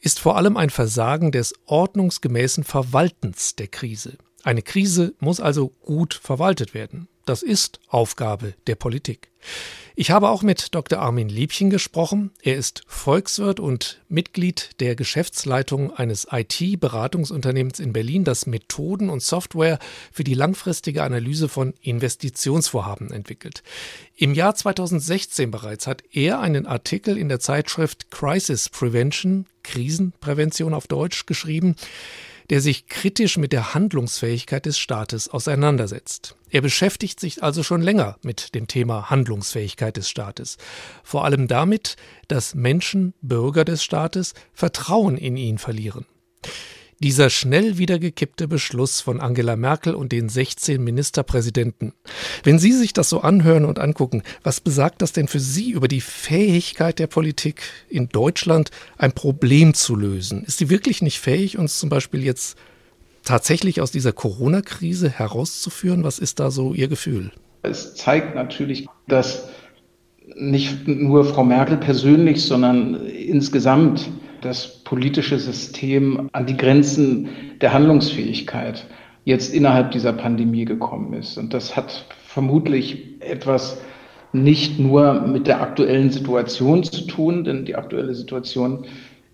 ist 0.00 0.18
vor 0.18 0.38
allem 0.38 0.56
ein 0.56 0.70
Versagen 0.70 1.30
des 1.30 1.52
ordnungsgemäßen 1.66 2.64
Verwaltens 2.64 3.56
der 3.56 3.66
Krise. 3.66 4.16
Eine 4.46 4.62
Krise 4.62 5.12
muss 5.18 5.40
also 5.40 5.70
gut 5.82 6.14
verwaltet 6.14 6.72
werden. 6.72 7.08
Das 7.24 7.42
ist 7.42 7.80
Aufgabe 7.88 8.54
der 8.68 8.76
Politik. 8.76 9.32
Ich 9.96 10.12
habe 10.12 10.28
auch 10.28 10.44
mit 10.44 10.72
Dr. 10.72 11.00
Armin 11.00 11.28
Liebchen 11.28 11.68
gesprochen. 11.68 12.30
Er 12.42 12.54
ist 12.54 12.84
Volkswirt 12.86 13.58
und 13.58 14.00
Mitglied 14.08 14.78
der 14.78 14.94
Geschäftsleitung 14.94 15.92
eines 15.92 16.28
IT-Beratungsunternehmens 16.30 17.80
in 17.80 17.92
Berlin, 17.92 18.22
das 18.22 18.46
Methoden 18.46 19.10
und 19.10 19.20
Software 19.20 19.80
für 20.12 20.22
die 20.22 20.34
langfristige 20.34 21.02
Analyse 21.02 21.48
von 21.48 21.74
Investitionsvorhaben 21.80 23.10
entwickelt. 23.10 23.64
Im 24.14 24.32
Jahr 24.32 24.54
2016 24.54 25.50
bereits 25.50 25.88
hat 25.88 26.04
er 26.12 26.38
einen 26.38 26.66
Artikel 26.66 27.18
in 27.18 27.28
der 27.28 27.40
Zeitschrift 27.40 28.12
Crisis 28.12 28.68
Prevention, 28.68 29.46
Krisenprävention 29.64 30.72
auf 30.72 30.86
Deutsch, 30.86 31.26
geschrieben, 31.26 31.74
der 32.50 32.60
sich 32.60 32.86
kritisch 32.86 33.36
mit 33.36 33.52
der 33.52 33.74
Handlungsfähigkeit 33.74 34.66
des 34.66 34.78
Staates 34.78 35.28
auseinandersetzt. 35.28 36.36
Er 36.50 36.60
beschäftigt 36.60 37.20
sich 37.20 37.42
also 37.42 37.62
schon 37.62 37.82
länger 37.82 38.18
mit 38.22 38.54
dem 38.54 38.66
Thema 38.66 39.10
Handlungsfähigkeit 39.10 39.96
des 39.96 40.08
Staates. 40.08 40.58
Vor 41.02 41.24
allem 41.24 41.48
damit, 41.48 41.96
dass 42.28 42.54
Menschen, 42.54 43.14
Bürger 43.20 43.64
des 43.64 43.82
Staates, 43.82 44.34
Vertrauen 44.52 45.16
in 45.16 45.36
ihn 45.36 45.58
verlieren. 45.58 46.06
Dieser 47.00 47.28
schnell 47.28 47.76
wieder 47.76 47.98
gekippte 47.98 48.48
Beschluss 48.48 49.02
von 49.02 49.20
Angela 49.20 49.54
Merkel 49.56 49.94
und 49.94 50.12
den 50.12 50.30
16 50.30 50.82
Ministerpräsidenten. 50.82 51.92
Wenn 52.42 52.58
Sie 52.58 52.72
sich 52.72 52.94
das 52.94 53.10
so 53.10 53.20
anhören 53.20 53.66
und 53.66 53.78
angucken, 53.78 54.22
was 54.42 54.62
besagt 54.62 55.02
das 55.02 55.12
denn 55.12 55.28
für 55.28 55.38
Sie 55.38 55.72
über 55.72 55.88
die 55.88 56.00
Fähigkeit 56.00 56.98
der 56.98 57.06
Politik 57.06 57.60
in 57.90 58.08
Deutschland, 58.08 58.70
ein 58.96 59.12
Problem 59.12 59.74
zu 59.74 59.94
lösen? 59.94 60.42
Ist 60.44 60.56
sie 60.56 60.70
wirklich 60.70 61.02
nicht 61.02 61.20
fähig, 61.20 61.58
uns 61.58 61.78
zum 61.78 61.90
Beispiel 61.90 62.24
jetzt 62.24 62.56
tatsächlich 63.24 63.82
aus 63.82 63.90
dieser 63.90 64.12
Corona-Krise 64.12 65.10
herauszuführen? 65.10 66.02
Was 66.02 66.18
ist 66.18 66.40
da 66.40 66.50
so 66.50 66.72
Ihr 66.72 66.88
Gefühl? 66.88 67.30
Es 67.60 67.94
zeigt 67.94 68.34
natürlich, 68.34 68.86
dass 69.06 69.50
nicht 70.34 70.88
nur 70.88 71.26
Frau 71.26 71.44
Merkel 71.44 71.76
persönlich, 71.76 72.42
sondern 72.42 73.06
insgesamt 73.06 74.08
das 74.40 74.82
politische 74.84 75.38
System 75.38 76.28
an 76.32 76.46
die 76.46 76.56
Grenzen 76.56 77.28
der 77.60 77.72
Handlungsfähigkeit 77.72 78.86
jetzt 79.24 79.52
innerhalb 79.52 79.90
dieser 79.90 80.12
Pandemie 80.12 80.64
gekommen 80.64 81.12
ist. 81.12 81.36
Und 81.36 81.52
das 81.52 81.76
hat 81.76 82.06
vermutlich 82.26 83.20
etwas 83.20 83.80
nicht 84.32 84.78
nur 84.78 85.22
mit 85.22 85.46
der 85.46 85.60
aktuellen 85.60 86.10
Situation 86.10 86.84
zu 86.84 87.06
tun, 87.06 87.44
denn 87.44 87.64
die 87.64 87.74
aktuelle 87.74 88.14
Situation 88.14 88.86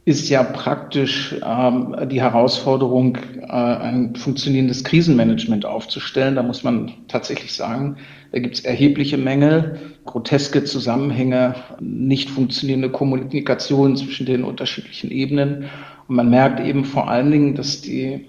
ist 0.04 0.28
ja 0.28 0.42
praktisch 0.42 1.36
ähm, 1.46 1.94
die 2.10 2.20
Herausforderung, 2.20 3.18
äh, 3.40 3.46
ein 3.46 4.16
funktionierendes 4.16 4.82
Krisenmanagement 4.82 5.64
aufzustellen. 5.64 6.34
Da 6.34 6.42
muss 6.42 6.64
man 6.64 6.92
tatsächlich 7.06 7.52
sagen, 7.52 7.96
da 8.32 8.40
gibt 8.40 8.54
es 8.54 8.64
erhebliche 8.64 9.16
Mängel, 9.16 9.78
groteske 10.04 10.64
Zusammenhänge, 10.64 11.54
nicht 11.80 12.30
funktionierende 12.30 12.90
Kommunikation 12.90 13.96
zwischen 13.96 14.26
den 14.26 14.42
unterschiedlichen 14.42 15.12
Ebenen. 15.12 15.66
Und 16.08 16.16
man 16.16 16.30
merkt 16.30 16.58
eben 16.58 16.84
vor 16.84 17.08
allen 17.08 17.30
Dingen, 17.30 17.54
dass 17.54 17.80
die 17.80 18.26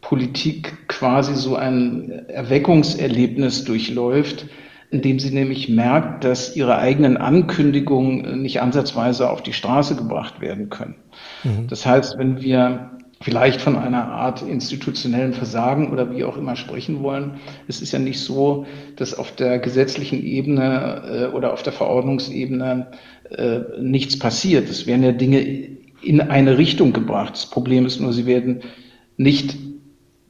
Politik 0.00 0.88
quasi 0.88 1.36
so 1.36 1.54
ein 1.54 2.10
Erweckungserlebnis 2.28 3.64
durchläuft, 3.64 4.46
indem 4.92 5.18
sie 5.18 5.32
nämlich 5.32 5.70
merkt, 5.70 6.22
dass 6.22 6.54
ihre 6.54 6.78
eigenen 6.78 7.16
Ankündigungen 7.16 8.42
nicht 8.42 8.60
ansatzweise 8.60 9.30
auf 9.30 9.42
die 9.42 9.54
Straße 9.54 9.96
gebracht 9.96 10.40
werden 10.40 10.68
können. 10.68 10.96
Mhm. 11.42 11.66
Das 11.68 11.86
heißt, 11.86 12.18
wenn 12.18 12.42
wir 12.42 12.90
vielleicht 13.22 13.60
von 13.60 13.76
einer 13.76 14.08
Art 14.08 14.42
institutionellen 14.42 15.32
Versagen 15.32 15.90
oder 15.92 16.14
wie 16.14 16.24
auch 16.24 16.36
immer 16.36 16.56
sprechen 16.56 17.02
wollen. 17.02 17.34
Es 17.68 17.80
ist 17.80 17.92
ja 17.92 18.00
nicht 18.00 18.20
so, 18.20 18.66
dass 18.96 19.14
auf 19.14 19.32
der 19.36 19.60
gesetzlichen 19.60 20.22
Ebene 20.22 21.30
äh, 21.32 21.36
oder 21.36 21.52
auf 21.52 21.62
der 21.62 21.72
Verordnungsebene 21.72 22.88
äh, 23.30 23.60
nichts 23.80 24.18
passiert. 24.18 24.68
Es 24.68 24.86
werden 24.86 25.04
ja 25.04 25.12
Dinge 25.12 25.40
in 26.02 26.20
eine 26.20 26.58
Richtung 26.58 26.92
gebracht. 26.92 27.34
Das 27.34 27.46
Problem 27.46 27.86
ist 27.86 28.00
nur, 28.00 28.12
sie 28.12 28.26
werden 28.26 28.62
nicht 29.16 29.56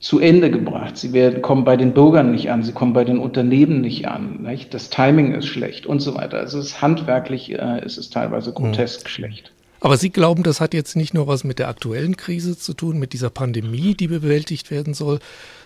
zu 0.02 0.18
Ende 0.18 0.50
gebracht. 0.50 0.97
Sie 0.97 1.12
werden, 1.12 1.42
kommen 1.42 1.64
bei 1.64 1.76
den 1.76 1.94
Bürgern 1.94 2.32
nicht 2.32 2.50
an, 2.50 2.64
sie 2.64 2.73
kommen 2.73 2.92
bei 2.92 3.04
den 3.04 3.18
Unternehmen 3.18 3.80
nicht 3.80 4.09
an. 4.09 4.42
Nicht? 4.42 4.75
Das 4.75 4.90
Timing 4.90 5.32
ist 5.32 5.47
schlecht 5.47 5.87
und 5.87 6.00
so 6.00 6.16
weiter. 6.16 6.38
Also 6.38 6.59
es 6.59 6.66
ist 6.66 6.82
handwerklich, 6.82 7.52
äh, 7.52 7.85
ist 7.85 7.99
es 7.99 8.11
teilweise 8.11 8.50
mhm. 8.50 8.54
grotesk 8.54 9.04
mhm. 9.04 9.09
schlecht. 9.09 9.52
Aber 9.78 9.97
Sie 9.97 10.11
glauben, 10.11 10.42
das 10.42 10.61
hat 10.61 10.75
jetzt 10.75 10.97
nicht 10.97 11.14
nur 11.14 11.28
was 11.28 11.44
mit 11.44 11.59
der 11.59 11.68
aktuellen 11.68 12.16
Krise 12.16 12.59
zu 12.59 12.75
tun, 12.75 12.99
mit 12.99 13.12
dieser 13.12 13.30
Pandemie, 13.30 13.94
die 13.94 14.09
bewältigt 14.09 14.71
werden 14.71 14.94
soll, 14.94 15.18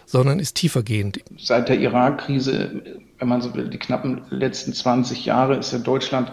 sondern 0.05 0.39
ist 0.39 0.55
tiefergehend. 0.55 1.21
Seit 1.39 1.69
der 1.69 1.79
Irak-Krise, 1.81 2.83
wenn 3.19 3.29
man 3.29 3.41
so 3.41 3.55
will, 3.55 3.69
die 3.69 3.79
knappen 3.79 4.23
letzten 4.31 4.73
20 4.73 5.25
Jahre, 5.25 5.57
ist 5.57 5.73
ja 5.73 5.79
Deutschland 5.79 6.33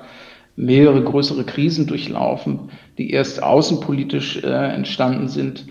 mehrere 0.55 1.03
größere 1.03 1.45
Krisen 1.45 1.87
durchlaufen, 1.87 2.69
die 2.97 3.11
erst 3.11 3.41
außenpolitisch 3.41 4.43
äh, 4.43 4.47
entstanden 4.47 5.27
sind 5.27 5.65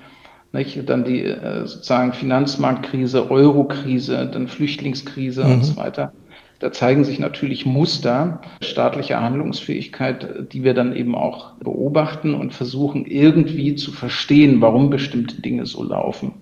nicht? 0.52 0.88
Dann 0.88 1.04
die 1.04 1.24
äh, 1.24 1.66
sozusagen 1.66 2.12
Finanzmarktkrise, 2.12 3.30
Eurokrise, 3.30 4.28
dann 4.32 4.48
Flüchtlingskrise 4.48 5.44
mhm. 5.44 5.52
und 5.52 5.62
so 5.64 5.76
weiter. 5.76 6.12
Da 6.62 6.70
zeigen 6.70 7.02
sich 7.02 7.18
natürlich 7.18 7.66
Muster 7.66 8.40
staatlicher 8.62 9.20
Handlungsfähigkeit, 9.20 10.52
die 10.52 10.62
wir 10.62 10.74
dann 10.74 10.94
eben 10.94 11.16
auch 11.16 11.54
beobachten 11.54 12.34
und 12.34 12.54
versuchen 12.54 13.04
irgendwie 13.04 13.74
zu 13.74 13.90
verstehen, 13.90 14.60
warum 14.60 14.88
bestimmte 14.88 15.42
Dinge 15.42 15.66
so 15.66 15.82
laufen. 15.82 16.34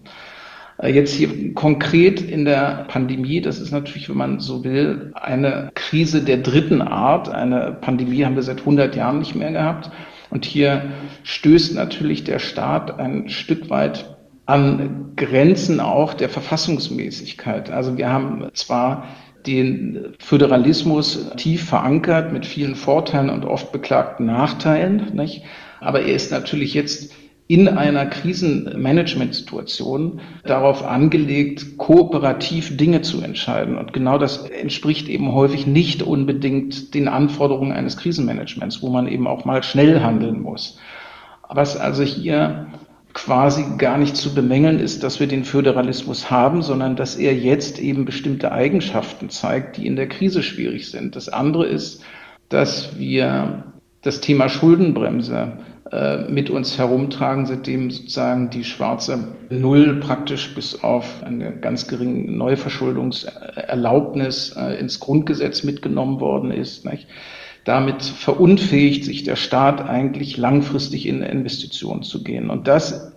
Äh, 0.82 0.92
jetzt 0.92 1.14
hier 1.14 1.54
konkret 1.54 2.20
in 2.20 2.44
der 2.44 2.84
Pandemie, 2.88 3.40
das 3.40 3.60
ist 3.60 3.70
natürlich, 3.70 4.08
wenn 4.08 4.16
man 4.16 4.40
so 4.40 4.64
will, 4.64 5.12
eine 5.14 5.70
Krise 5.74 6.22
der 6.22 6.38
dritten 6.38 6.82
Art. 6.82 7.28
Eine 7.28 7.78
Pandemie 7.80 8.24
haben 8.24 8.36
wir 8.36 8.42
seit 8.42 8.60
100 8.60 8.94
Jahren 8.96 9.20
nicht 9.20 9.34
mehr 9.34 9.52
gehabt. 9.52 9.90
Und 10.30 10.44
hier 10.44 10.92
stößt 11.24 11.74
natürlich 11.74 12.24
der 12.24 12.38
Staat 12.38 12.98
ein 12.98 13.28
Stück 13.28 13.68
weit 13.68 14.16
an 14.46 15.12
Grenzen 15.16 15.80
auch 15.80 16.14
der 16.14 16.28
Verfassungsmäßigkeit. 16.28 17.70
Also 17.70 17.96
wir 17.96 18.10
haben 18.10 18.48
zwar 18.54 19.06
den 19.46 20.14
Föderalismus 20.18 21.30
tief 21.36 21.68
verankert 21.68 22.32
mit 22.32 22.46
vielen 22.46 22.74
Vorteilen 22.74 23.30
und 23.30 23.44
oft 23.44 23.72
beklagten 23.72 24.26
Nachteilen, 24.26 25.14
nicht? 25.14 25.44
aber 25.80 26.02
er 26.02 26.14
ist 26.14 26.30
natürlich 26.30 26.74
jetzt 26.74 27.12
in 27.50 27.66
einer 27.66 28.06
Krisenmanagementsituation 28.06 30.20
darauf 30.44 30.86
angelegt, 30.86 31.78
kooperativ 31.78 32.76
Dinge 32.76 33.02
zu 33.02 33.20
entscheiden. 33.22 33.76
Und 33.76 33.92
genau 33.92 34.18
das 34.18 34.48
entspricht 34.48 35.08
eben 35.08 35.32
häufig 35.32 35.66
nicht 35.66 36.04
unbedingt 36.04 36.94
den 36.94 37.08
Anforderungen 37.08 37.72
eines 37.72 37.96
Krisenmanagements, 37.96 38.82
wo 38.82 38.90
man 38.90 39.08
eben 39.08 39.26
auch 39.26 39.44
mal 39.44 39.64
schnell 39.64 40.00
handeln 40.00 40.40
muss. 40.40 40.78
Was 41.48 41.76
also 41.76 42.04
hier 42.04 42.68
quasi 43.14 43.64
gar 43.78 43.98
nicht 43.98 44.16
zu 44.16 44.32
bemängeln 44.32 44.78
ist, 44.78 45.02
dass 45.02 45.18
wir 45.18 45.26
den 45.26 45.42
Föderalismus 45.42 46.30
haben, 46.30 46.62
sondern 46.62 46.94
dass 46.94 47.16
er 47.16 47.34
jetzt 47.34 47.80
eben 47.80 48.04
bestimmte 48.04 48.52
Eigenschaften 48.52 49.28
zeigt, 49.28 49.76
die 49.76 49.88
in 49.88 49.96
der 49.96 50.08
Krise 50.08 50.44
schwierig 50.44 50.88
sind. 50.88 51.16
Das 51.16 51.28
andere 51.28 51.66
ist, 51.66 52.04
dass 52.48 52.96
wir 52.96 53.64
das 54.02 54.20
Thema 54.20 54.48
Schuldenbremse 54.48 55.52
äh, 55.92 56.30
mit 56.30 56.50
uns 56.50 56.78
herumtragen, 56.78 57.46
seitdem 57.46 57.90
sozusagen 57.90 58.50
die 58.50 58.62
schwarze 58.64 59.28
Null 59.50 60.00
praktisch 60.00 60.54
bis 60.54 60.82
auf 60.82 61.22
eine 61.22 61.52
ganz 61.56 61.86
geringe 61.88 62.30
Neuverschuldungserlaubnis 62.30 64.54
äh, 64.56 64.78
ins 64.78 65.00
Grundgesetz 65.00 65.64
mitgenommen 65.64 66.20
worden 66.20 66.52
ist. 66.52 66.84
Nicht? 66.84 67.08
Damit 67.64 68.02
verunfähigt 68.02 69.04
sich 69.04 69.24
der 69.24 69.36
Staat 69.36 69.82
eigentlich 69.82 70.36
langfristig 70.36 71.06
in 71.06 71.22
Investitionen 71.22 72.02
zu 72.02 72.22
gehen. 72.22 72.50
Und 72.50 72.68
das 72.68 73.12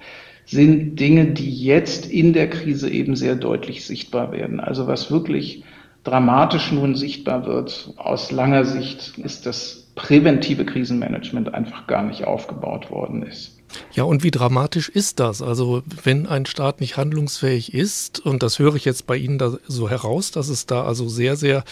sind 0.46 1.00
Dinge, 1.00 1.28
die 1.28 1.56
jetzt 1.56 2.12
in 2.12 2.34
der 2.34 2.50
Krise 2.50 2.90
eben 2.90 3.16
sehr 3.16 3.36
deutlich 3.36 3.86
sichtbar 3.86 4.34
werden. 4.34 4.60
Also 4.60 4.88
was 4.88 5.12
wirklich 5.12 5.64
dramatisch 6.04 6.72
nun 6.72 6.96
sichtbar 6.96 7.46
wird 7.46 7.94
aus 7.98 8.32
langer 8.32 8.66
Sicht, 8.66 9.20
ist 9.20 9.46
das 9.46 9.83
präventive 9.96 10.66
Krisenmanagement 10.66 11.54
einfach 11.54 11.88
gar 11.88 12.04
nicht 12.04 12.26
aufgebaut 12.26 12.90
worden 12.90 13.24
ist. 13.24 13.60
Ja, 13.92 14.04
und 14.04 14.24
wie 14.24 14.32
dramatisch 14.32 14.90
ist 14.90 15.20
das? 15.20 15.42
Also, 15.42 15.82
wenn 16.04 16.28
ein 16.28 16.46
Staat 16.46 16.80
nicht 16.80 16.98
handlungsfähig 16.98 17.74
ist, 17.74 18.24
und 18.24 18.44
das 18.44 18.60
höre 18.60 18.76
ich 18.76 18.86
jetzt 18.86 19.08
bei 19.08 19.18
Ihnen 19.18 19.38
da 19.38 19.58
so 19.68 19.90
heraus, 19.90 20.32
dass 20.32 20.50
es 20.50 20.66
da 20.66 20.84
also 20.84 21.08
sehr, 21.08 21.36
sehr 21.36 21.64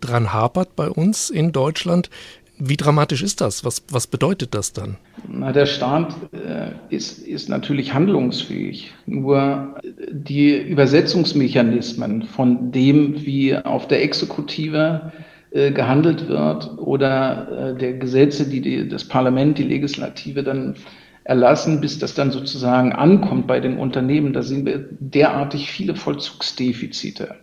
dran 0.00 0.32
hapert 0.32 0.76
bei 0.76 0.88
uns 0.88 1.30
in 1.30 1.52
Deutschland. 1.52 2.10
Wie 2.58 2.76
dramatisch 2.76 3.22
ist 3.22 3.40
das? 3.40 3.64
Was, 3.64 3.82
was 3.90 4.06
bedeutet 4.06 4.54
das 4.54 4.72
dann? 4.72 4.96
Na, 5.26 5.52
der 5.52 5.66
Staat 5.66 6.14
äh, 6.32 6.72
ist, 6.94 7.18
ist 7.18 7.48
natürlich 7.48 7.92
handlungsfähig. 7.92 8.92
Nur 9.06 9.74
die 10.10 10.56
Übersetzungsmechanismen 10.56 12.22
von 12.22 12.70
dem, 12.70 13.24
wie 13.24 13.56
auf 13.56 13.88
der 13.88 14.02
Exekutive 14.02 15.12
äh, 15.12 15.31
gehandelt 15.72 16.28
wird 16.28 16.78
oder 16.78 17.72
äh, 17.72 17.78
der 17.78 17.94
Gesetze, 17.94 18.48
die, 18.48 18.60
die 18.60 18.88
das 18.88 19.04
Parlament, 19.04 19.58
die 19.58 19.64
Legislative 19.64 20.42
dann 20.42 20.76
erlassen, 21.24 21.80
bis 21.80 21.98
das 21.98 22.14
dann 22.14 22.30
sozusagen 22.30 22.92
ankommt 22.92 23.46
bei 23.46 23.60
den 23.60 23.78
Unternehmen, 23.78 24.32
da 24.32 24.42
sehen 24.42 24.66
wir 24.66 24.88
derartig 24.98 25.70
viele 25.70 25.94
Vollzugsdefizite. 25.94 27.36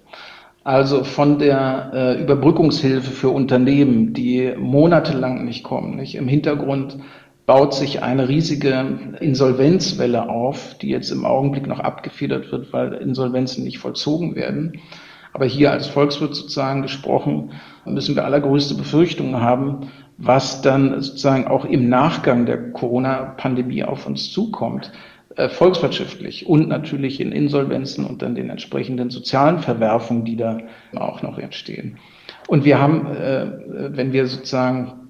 Also 0.64 1.04
von 1.04 1.40
der 1.40 1.92
äh, 1.94 2.22
Überbrückungshilfe 2.22 3.12
für 3.12 3.30
Unternehmen, 3.30 4.14
die 4.14 4.54
monatelang 4.58 5.46
nicht 5.46 5.64
kommen. 5.64 5.96
Nicht? 5.96 6.16
Im 6.16 6.28
Hintergrund 6.28 6.98
baut 7.46 7.74
sich 7.74 8.04
eine 8.04 8.28
riesige 8.28 9.16
Insolvenzwelle 9.20 10.30
auf, 10.30 10.78
die 10.78 10.90
jetzt 10.90 11.12
im 11.12 11.26
Augenblick 11.26 11.66
noch 11.66 11.80
abgefedert 11.80 12.52
wird, 12.52 12.74
weil 12.74 12.94
Insolvenzen 12.94 13.64
nicht 13.64 13.80
vollzogen 13.80 14.36
werden. 14.36 14.74
Aber 15.34 15.46
hier 15.46 15.72
als 15.72 15.88
Volkswirt 15.88 16.36
sozusagen 16.36 16.82
gesprochen, 16.82 17.52
müssen 17.86 18.16
wir 18.16 18.26
allergrößte 18.26 18.76
Befürchtungen 18.76 19.42
haben, 19.42 19.92
was 20.18 20.62
dann 20.62 21.02
sozusagen 21.02 21.48
auch 21.48 21.66
im 21.66 21.88
Nachgang 21.88 22.46
der 22.46 22.72
Corona-Pandemie 22.72 23.84
auf 23.84 24.06
uns 24.06 24.32
zukommt, 24.32 24.92
äh, 25.36 25.48
volkswirtschaftlich 25.48 26.48
und 26.48 26.68
natürlich 26.68 27.22
in 27.22 27.32
Insolvenzen 27.32 28.06
und 28.06 28.22
dann 28.22 28.36
den 28.36 28.50
entsprechenden 28.50 29.10
sozialen 29.10 29.60
Verwerfungen, 29.60 30.26
die 30.26 30.36
da 30.36 30.58
auch 30.96 31.22
noch 31.22 31.38
entstehen. 31.38 31.98
Und 32.48 32.66
wir 32.66 32.80
haben, 32.80 33.06
äh, 33.08 33.48
wenn 33.96 34.12
wir 34.12 34.28
sozusagen 34.28 35.09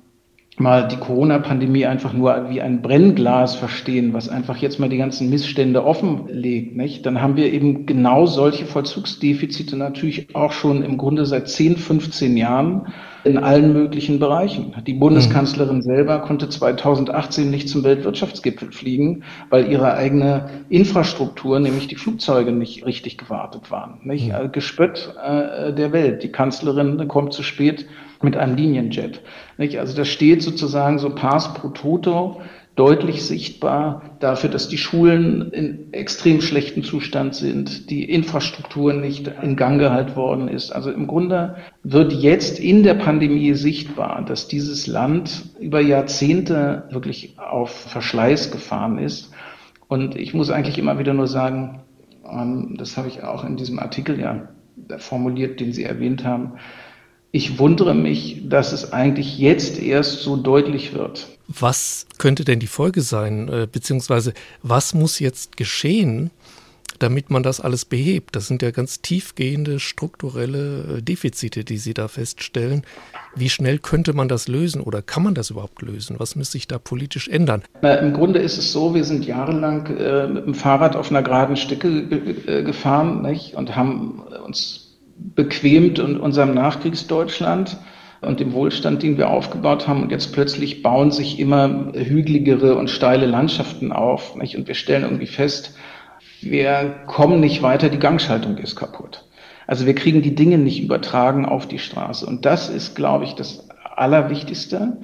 mal 0.59 0.87
die 0.87 0.97
Corona-Pandemie 0.97 1.85
einfach 1.85 2.13
nur 2.13 2.49
wie 2.49 2.61
ein 2.61 2.81
Brennglas 2.81 3.55
verstehen, 3.55 4.13
was 4.13 4.27
einfach 4.27 4.57
jetzt 4.57 4.79
mal 4.79 4.89
die 4.89 4.97
ganzen 4.97 5.29
Missstände 5.29 5.85
offenlegt, 5.85 6.75
nicht? 6.75 7.05
dann 7.05 7.21
haben 7.21 7.37
wir 7.37 7.51
eben 7.53 7.85
genau 7.85 8.25
solche 8.25 8.65
Vollzugsdefizite 8.65 9.77
natürlich 9.77 10.35
auch 10.35 10.51
schon 10.51 10.83
im 10.83 10.97
Grunde 10.97 11.25
seit 11.25 11.47
10, 11.47 11.77
15 11.77 12.35
Jahren 12.35 12.87
in 13.23 13.37
allen 13.37 13.73
möglichen 13.73 14.19
Bereichen. 14.19 14.73
Die 14.85 14.93
Bundeskanzlerin 14.93 15.77
mhm. 15.77 15.81
selber 15.81 16.19
konnte 16.19 16.49
2018 16.49 17.49
nicht 17.49 17.69
zum 17.69 17.83
Weltwirtschaftsgipfel 17.83 18.71
fliegen, 18.71 19.23
weil 19.49 19.71
ihre 19.71 19.93
eigene 19.93 20.49
Infrastruktur, 20.69 21.59
nämlich 21.59 21.87
die 21.87 21.95
Flugzeuge, 21.95 22.51
nicht 22.51 22.85
richtig 22.85 23.17
gewartet 23.17 23.71
waren. 23.71 23.99
Nicht? 24.03 24.31
Mhm. 24.31 24.51
Gespött 24.51 25.13
äh, 25.21 25.73
der 25.73 25.91
Welt. 25.91 26.23
Die 26.23 26.31
Kanzlerin 26.31 27.07
kommt 27.07 27.33
zu 27.33 27.43
spät 27.43 27.85
mit 28.21 28.37
einem 28.37 28.55
Linienjet. 28.55 29.21
Nicht? 29.57 29.79
Also 29.79 29.95
das 29.95 30.07
steht 30.07 30.41
sozusagen 30.41 30.99
so 30.99 31.09
pars 31.09 31.53
pro 31.53 31.69
toto 31.69 32.41
deutlich 32.79 33.25
sichtbar 33.25 34.03
dafür, 34.21 34.49
dass 34.49 34.69
die 34.69 34.77
Schulen 34.77 35.51
in 35.51 35.91
extrem 35.91 36.39
schlechtem 36.39 36.81
Zustand 36.81 37.35
sind, 37.35 37.89
die 37.89 38.09
Infrastruktur 38.09 38.93
nicht 38.93 39.29
in 39.41 39.57
Gang 39.57 39.79
gehalten 39.79 40.15
worden 40.15 40.47
ist. 40.47 40.71
Also 40.71 40.89
im 40.89 41.05
Grunde 41.05 41.57
wird 41.83 42.13
jetzt 42.13 42.57
in 42.57 42.83
der 42.83 42.93
Pandemie 42.93 43.53
sichtbar, 43.53 44.23
dass 44.23 44.47
dieses 44.47 44.87
Land 44.87 45.49
über 45.59 45.81
Jahrzehnte 45.81 46.87
wirklich 46.89 47.37
auf 47.37 47.69
Verschleiß 47.69 48.49
gefahren 48.49 48.97
ist. 48.97 49.33
Und 49.89 50.15
ich 50.15 50.33
muss 50.33 50.49
eigentlich 50.49 50.77
immer 50.77 50.99
wieder 50.99 51.13
nur 51.13 51.27
sagen, 51.27 51.81
ähm, 52.31 52.75
das 52.77 52.95
habe 52.95 53.09
ich 53.09 53.23
auch 53.23 53.43
in 53.43 53.57
diesem 53.57 53.79
Artikel 53.79 54.17
ja 54.17 54.47
formuliert, 54.97 55.59
den 55.59 55.73
Sie 55.73 55.83
erwähnt 55.83 56.23
haben, 56.23 56.53
ich 57.31 57.59
wundere 57.59 57.93
mich, 57.93 58.41
dass 58.49 58.71
es 58.71 58.91
eigentlich 58.91 59.37
jetzt 59.37 59.79
erst 59.79 60.21
so 60.21 60.35
deutlich 60.35 60.93
wird. 60.93 61.27
Was 61.47 62.07
könnte 62.17 62.43
denn 62.43 62.59
die 62.59 62.67
Folge 62.67 63.01
sein, 63.01 63.49
äh, 63.49 63.67
beziehungsweise 63.71 64.33
was 64.63 64.93
muss 64.93 65.19
jetzt 65.19 65.57
geschehen, 65.57 66.31
damit 66.97 67.29
man 67.29 67.43
das 67.43 67.59
alles 67.59 67.85
behebt? 67.85 68.35
Das 68.35 68.47
sind 68.47 68.61
ja 68.61 68.71
ganz 68.71 69.01
tiefgehende 69.01 69.79
strukturelle 69.79 70.97
äh, 70.97 71.01
Defizite, 71.01 71.63
die 71.63 71.77
Sie 71.77 71.93
da 71.93 72.07
feststellen. 72.07 72.83
Wie 73.35 73.49
schnell 73.49 73.77
könnte 73.77 74.13
man 74.13 74.27
das 74.27 74.47
lösen 74.47 74.81
oder 74.81 75.01
kann 75.01 75.23
man 75.23 75.35
das 75.35 75.51
überhaupt 75.51 75.81
lösen? 75.81 76.19
Was 76.19 76.35
müsste 76.35 76.53
sich 76.53 76.67
da 76.67 76.79
politisch 76.79 77.27
ändern? 77.27 77.63
Na, 77.81 77.95
Im 77.95 78.13
Grunde 78.13 78.39
ist 78.39 78.57
es 78.57 78.71
so, 78.71 78.95
wir 78.95 79.05
sind 79.05 79.25
jahrelang 79.25 79.85
äh, 79.97 80.27
mit 80.27 80.45
dem 80.45 80.55
Fahrrad 80.55 80.95
auf 80.95 81.11
einer 81.11 81.21
geraden 81.21 81.57
Strecke 81.57 81.87
äh, 81.87 82.63
gefahren 82.63 83.21
nicht? 83.21 83.55
und 83.55 83.75
haben 83.75 84.23
uns 84.45 84.88
bequemt 85.35 85.99
in 85.99 86.17
unserem 86.17 86.53
Nachkriegsdeutschland 86.53 87.77
und 88.21 88.39
dem 88.39 88.53
Wohlstand, 88.53 89.03
den 89.03 89.17
wir 89.17 89.29
aufgebaut 89.29 89.87
haben. 89.87 90.03
Und 90.03 90.11
jetzt 90.11 90.33
plötzlich 90.33 90.83
bauen 90.83 91.11
sich 91.11 91.39
immer 91.39 91.91
hügeligere 91.93 92.75
und 92.75 92.89
steile 92.89 93.25
Landschaften 93.25 93.91
auf. 93.91 94.35
Nicht? 94.35 94.57
Und 94.57 94.67
wir 94.67 94.75
stellen 94.75 95.03
irgendwie 95.03 95.27
fest, 95.27 95.75
wir 96.41 96.95
kommen 97.07 97.39
nicht 97.39 97.61
weiter, 97.61 97.89
die 97.89 97.99
Gangschaltung 97.99 98.57
ist 98.57 98.75
kaputt. 98.75 99.25
Also 99.67 99.85
wir 99.85 99.93
kriegen 99.93 100.21
die 100.21 100.35
Dinge 100.35 100.57
nicht 100.57 100.81
übertragen 100.81 101.45
auf 101.45 101.67
die 101.67 101.79
Straße. 101.79 102.25
Und 102.25 102.45
das 102.45 102.69
ist, 102.69 102.95
glaube 102.95 103.25
ich, 103.25 103.35
das 103.35 103.67
Allerwichtigste. 103.83 104.97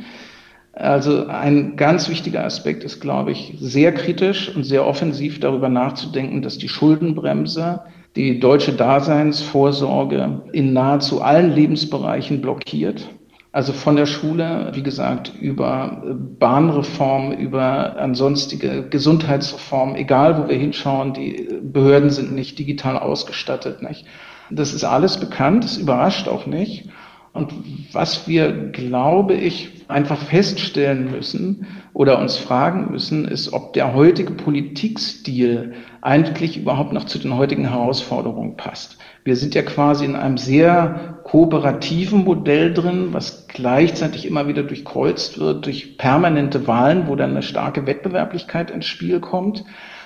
Also 0.73 1.27
ein 1.27 1.75
ganz 1.77 2.09
wichtiger 2.09 2.43
Aspekt 2.43 2.83
ist, 2.83 2.99
glaube 2.99 3.31
ich, 3.31 3.55
sehr 3.59 3.93
kritisch 3.93 4.53
und 4.53 4.63
sehr 4.63 4.85
offensiv 4.85 5.39
darüber 5.39 5.69
nachzudenken, 5.69 6.41
dass 6.41 6.57
die 6.57 6.67
Schuldenbremse 6.67 7.81
die 8.15 8.39
deutsche 8.39 8.73
Daseinsvorsorge 8.73 10.43
in 10.53 10.73
nahezu 10.73 11.21
allen 11.21 11.53
Lebensbereichen 11.53 12.41
blockiert. 12.41 13.09
Also 13.51 13.71
von 13.71 13.95
der 13.95 14.05
Schule, 14.05 14.71
wie 14.73 14.83
gesagt, 14.83 15.31
über 15.39 16.03
Bahnreform, 16.39 17.31
über 17.31 17.97
ansonstige 17.97 18.87
Gesundheitsreform, 18.89 19.95
egal 19.95 20.37
wo 20.37 20.49
wir 20.49 20.57
hinschauen, 20.57 21.13
die 21.13 21.47
Behörden 21.61 22.09
sind 22.09 22.33
nicht 22.33 22.59
digital 22.59 22.97
ausgestattet. 22.97 23.81
Nicht? 23.81 24.05
Das 24.49 24.73
ist 24.73 24.83
alles 24.83 25.19
bekannt, 25.19 25.63
das 25.63 25.77
überrascht 25.77 26.27
auch 26.27 26.45
nicht. 26.45 26.89
Und 27.31 27.53
was 27.91 28.27
wir, 28.27 28.51
glaube 28.71 29.33
ich, 29.33 29.83
einfach 29.89 30.17
feststellen 30.17 31.11
müssen 31.11 31.67
oder 31.93 32.19
uns 32.19 32.37
fragen 32.37 32.91
müssen, 32.91 33.25
ist, 33.25 33.51
ob 33.51 33.73
der 33.73 33.93
heutige 33.93 34.31
Politikstil 34.31 35.73
eigentlich 36.05 36.55
überhaupt 36.55 36.93
noch 36.93 37.05
zu 37.05 37.17
den 37.17 37.35
heutigen 37.35 37.67
Herausforderungen 37.67 38.57
passt. 38.57 38.97
Wir 39.23 39.35
sind 39.35 39.55
ja 39.55 39.63
quasi 39.63 40.05
in 40.05 40.15
einem 40.15 40.37
sehr 40.37 41.17
kooperativen 41.23 42.23
Modell 42.23 42.75
drin, 42.75 43.07
was 43.11 43.47
gleichzeitig 43.47 44.27
immer 44.27 44.47
wieder 44.47 44.61
durchkreuzt 44.61 45.39
wird 45.39 45.65
durch 45.65 45.97
permanente 45.97 46.67
Wahlen, 46.67 47.07
wo 47.07 47.15
dann 47.15 47.31
eine 47.31 47.41
starke 47.41 47.87
Wettbewerblichkeit 47.87 48.69
ins 48.69 48.85
Spiel 48.85 49.19
kommt. 49.19 49.65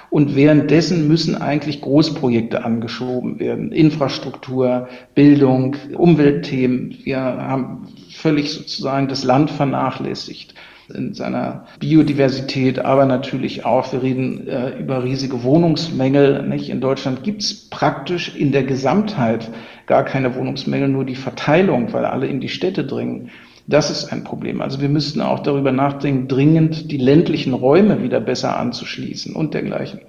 Und 0.10 0.38
währenddessen 0.38 1.08
müssen 1.08 1.36
eigentlich 1.36 1.82
Großprojekte 1.82 2.64
angeschoben 2.64 3.40
werden. 3.40 3.74
Infrastruktur, 3.74 4.88
Bildung, 5.14 5.76
Umweltthemen. 5.96 6.98
Wir 7.04 7.20
haben 7.20 7.88
völlig 8.10 8.54
sozusagen 8.54 9.10
das 9.10 9.26
Land 9.26 9.52
vernachlässigt 9.52 10.56
in 10.94 11.14
seiner 11.14 11.66
Biodiversität, 11.80 12.80
aber 12.80 13.06
natürlich 13.06 13.66
auch, 13.66 13.92
wir 13.92 14.02
reden 14.02 14.48
äh, 14.48 14.78
über 14.80 15.04
riesige 15.04 15.44
Wohnungsmängel. 15.44 16.44
Nicht? 16.48 16.70
In 16.70 16.82
Deutschland 16.82 17.24
gibt 17.24 17.42
es 17.42 17.70
praktisch 17.70 18.36
in 18.36 18.52
der 18.52 18.64
Gesamtheit 18.64 19.50
gar 19.88 20.04
keine 20.04 20.36
Wohnungsmängel, 20.36 20.88
nur 20.88 21.06
die 21.06 21.16
Verteilung, 21.16 21.92
weil 21.94 22.06
alle 22.06 22.28
in 22.28 22.40
die 22.40 22.50
Städte 22.50 22.86
dringen. 22.86 23.30
Das 23.68 23.92
ist 23.92 24.12
ein 24.12 24.24
Problem. 24.24 24.62
Also 24.62 24.82
wir 24.82 24.90
müssten 24.90 25.22
auch 25.22 25.40
darüber 25.40 25.72
nachdenken, 25.72 26.28
dringend 26.28 26.92
die 26.92 26.98
ländlichen 26.98 27.54
Räume 27.54 28.02
wieder 28.02 28.20
besser 28.20 28.58
anzuschließen 28.58 29.36
und 29.36 29.54
dergleichen. 29.54 30.02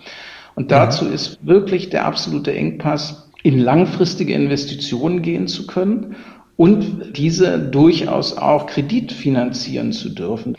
Und 0.54 0.70
dazu 0.70 1.04
ja. 1.04 1.12
ist 1.12 1.38
wirklich 1.46 1.90
der 1.90 2.06
absolute 2.06 2.54
Engpass, 2.54 3.30
in 3.42 3.58
langfristige 3.58 4.34
Investitionen 4.34 5.22
gehen 5.22 5.46
zu 5.46 5.66
können 5.66 6.16
und 6.60 7.16
diese 7.16 7.58
durchaus 7.58 8.36
auch 8.36 8.66
kreditfinanzieren 8.66 9.92
zu 9.92 10.10
dürfen. 10.10 10.58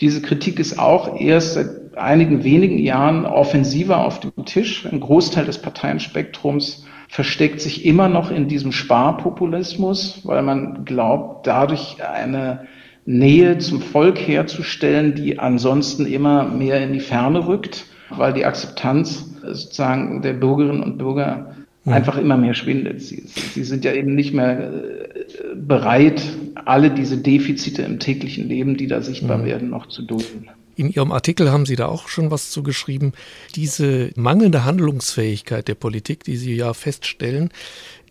Diese 0.00 0.22
Kritik 0.22 0.58
ist 0.58 0.78
auch 0.78 1.20
erst 1.20 1.52
seit 1.52 1.94
einigen 1.94 2.42
wenigen 2.42 2.78
Jahren 2.78 3.26
offensiver 3.26 3.98
auf 4.02 4.20
dem 4.20 4.46
Tisch. 4.46 4.86
Ein 4.90 5.00
Großteil 5.00 5.44
des 5.44 5.60
Parteienspektrums 5.60 6.86
versteckt 7.08 7.60
sich 7.60 7.84
immer 7.84 8.08
noch 8.08 8.30
in 8.30 8.48
diesem 8.48 8.72
Sparpopulismus, 8.72 10.20
weil 10.24 10.40
man 10.40 10.86
glaubt, 10.86 11.46
dadurch 11.46 11.98
eine 12.02 12.66
Nähe 13.04 13.58
zum 13.58 13.82
Volk 13.82 14.18
herzustellen, 14.26 15.14
die 15.14 15.38
ansonsten 15.38 16.06
immer 16.06 16.44
mehr 16.44 16.82
in 16.82 16.94
die 16.94 17.00
Ferne 17.00 17.46
rückt, 17.46 17.84
weil 18.08 18.32
die 18.32 18.46
Akzeptanz 18.46 19.34
sozusagen 19.42 20.22
der 20.22 20.32
Bürgerinnen 20.32 20.82
und 20.82 20.96
Bürger. 20.96 21.56
Einfach 21.84 22.16
immer 22.16 22.36
mehr 22.36 22.54
schwindet. 22.54 23.02
Sie, 23.02 23.24
sie 23.26 23.64
sind 23.64 23.84
ja 23.84 23.92
eben 23.92 24.14
nicht 24.14 24.32
mehr 24.32 24.72
äh, 24.72 25.54
bereit, 25.54 26.22
alle 26.64 26.90
diese 26.90 27.18
Defizite 27.18 27.82
im 27.82 27.98
täglichen 27.98 28.48
Leben, 28.48 28.76
die 28.76 28.86
da 28.86 29.00
sichtbar 29.02 29.38
hm. 29.38 29.44
werden, 29.44 29.70
noch 29.70 29.88
zu 29.88 30.02
dulden. 30.02 30.48
In 30.76 30.90
Ihrem 30.90 31.12
Artikel 31.12 31.50
haben 31.50 31.66
Sie 31.66 31.76
da 31.76 31.86
auch 31.86 32.08
schon 32.08 32.30
was 32.30 32.50
zu 32.50 32.62
geschrieben. 32.62 33.12
Diese 33.54 34.10
mangelnde 34.16 34.64
Handlungsfähigkeit 34.64 35.68
der 35.68 35.74
Politik, 35.74 36.24
die 36.24 36.36
Sie 36.36 36.54
ja 36.54 36.72
feststellen, 36.72 37.50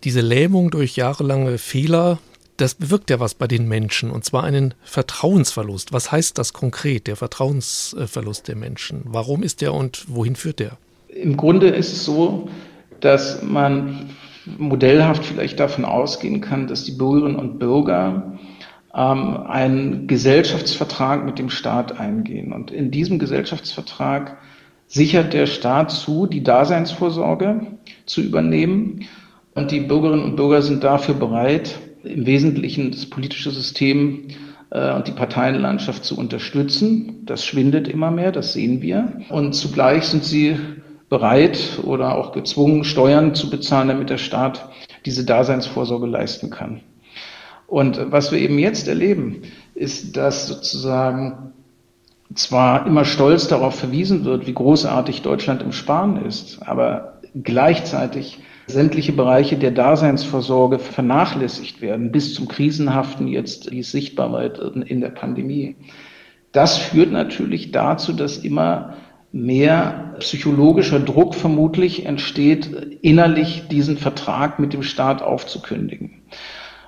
diese 0.04 0.22
Lähmung 0.22 0.70
durch 0.70 0.96
jahrelange 0.96 1.58
Fehler, 1.58 2.20
das 2.58 2.76
bewirkt 2.76 3.10
ja 3.10 3.20
was 3.20 3.34
bei 3.34 3.48
den 3.48 3.68
Menschen 3.68 4.12
und 4.12 4.24
zwar 4.26 4.44
einen 4.44 4.76
Vertrauensverlust. 4.84 5.94
Was 5.94 6.12
heißt 6.12 6.38
das 6.38 6.54
konkret, 6.54 7.08
der 7.08 7.16
Vertrauensverlust 7.16 8.48
der 8.48 8.56
Menschen? 8.56 9.02
Warum 9.06 9.42
ist 9.42 9.62
der 9.62 9.74
und 9.74 10.06
wohin 10.08 10.36
führt 10.36 10.60
der? 10.60 10.78
Im 11.08 11.38
Grunde 11.38 11.70
ist 11.70 11.92
es 11.92 12.06
so, 12.06 12.48
dass 13.02 13.44
man 13.44 14.10
modellhaft 14.58 15.26
vielleicht 15.26 15.60
davon 15.60 15.86
ausgehen 15.86 16.42
kann, 16.42 16.68
dass 16.68 16.84
die 16.84 16.94
Bürgerinnen 16.94 17.36
und 17.36 17.60
Bürger 17.60 18.40
ähm, 18.96 19.38
einen 19.48 20.08
Gesellschaftsvertrag 20.08 21.26
mit 21.26 21.40
dem 21.40 21.50
Staat 21.50 22.00
eingehen. 22.00 22.52
Und 22.52 22.72
in 22.72 22.92
diesem 22.92 23.20
Gesellschaftsvertrag 23.20 24.38
sichert 24.88 25.34
der 25.34 25.48
Staat 25.48 25.92
zu, 25.92 26.28
die 26.28 26.44
Daseinsvorsorge 26.44 27.78
zu 28.06 28.22
übernehmen. 28.22 29.06
Und 29.54 29.72
die 29.72 29.82
Bürgerinnen 29.82 30.24
und 30.24 30.36
Bürger 30.36 30.62
sind 30.62 30.84
dafür 30.84 31.16
bereit, 31.16 31.80
im 32.04 32.26
Wesentlichen 32.26 32.92
das 32.92 33.06
politische 33.06 33.52
System 33.52 34.28
äh, 34.72 34.94
und 34.94 35.08
die 35.08 35.12
Parteienlandschaft 35.12 36.04
zu 36.04 36.18
unterstützen. 36.18 37.26
Das 37.26 37.46
schwindet 37.46 37.88
immer 37.88 38.12
mehr, 38.12 38.32
das 38.32 38.54
sehen 38.54 38.82
wir. 38.82 39.14
Und 39.30 39.54
zugleich 39.54 40.06
sind 40.06 40.24
sie 40.24 40.58
bereit 41.12 41.80
oder 41.84 42.16
auch 42.16 42.32
gezwungen, 42.32 42.86
Steuern 42.86 43.36
zu 43.36 43.50
bezahlen, 43.50 43.90
damit 43.90 44.10
der 44.10 44.18
Staat 44.18 44.70
diese 45.06 45.26
Daseinsvorsorge 45.26 46.08
leisten 46.08 46.50
kann. 46.50 46.80
Und 47.68 48.12
was 48.12 48.32
wir 48.32 48.40
eben 48.40 48.58
jetzt 48.58 48.88
erleben, 48.88 49.42
ist, 49.76 50.16
dass 50.16 50.48
sozusagen 50.48 51.52
zwar 52.34 52.88
immer 52.88 53.04
stolz 53.04 53.50
darauf 53.50 53.76
verwiesen 53.76 54.24
wird, 54.24 54.48
wie 54.48 54.54
großartig 54.54 55.22
Deutschland 55.22 55.62
im 55.62 55.74
Sparen 55.74 56.26
ist, 56.26 56.60
aber 56.66 57.20
gleichzeitig 57.44 58.40
sämtliche 58.68 59.12
Bereiche 59.12 59.58
der 59.58 59.72
Daseinsvorsorge 59.72 60.80
vernachlässigt 60.80 61.82
werden, 61.82 62.14
bis 62.14 62.34
zum 62.36 62.48
Krisenhaften 62.48 63.28
jetzt, 63.28 63.70
wie 63.70 63.80
es 63.80 63.92
sichtbar 63.92 64.32
wird 64.32 64.60
in 64.60 65.02
der 65.02 65.10
Pandemie. 65.10 65.76
Das 66.54 66.78
führt 66.78 67.12
natürlich 67.12 67.72
dazu, 67.72 68.14
dass 68.14 68.38
immer 68.38 68.94
mehr 69.32 70.16
psychologischer 70.20 71.00
Druck 71.00 71.36
vermutlich 71.36 72.06
entsteht, 72.06 73.00
innerlich 73.02 73.68
diesen 73.70 73.98
Vertrag 73.98 74.60
mit 74.60 74.74
dem 74.74 74.84
Staat 74.84 75.22
aufzukündigen 75.22 76.22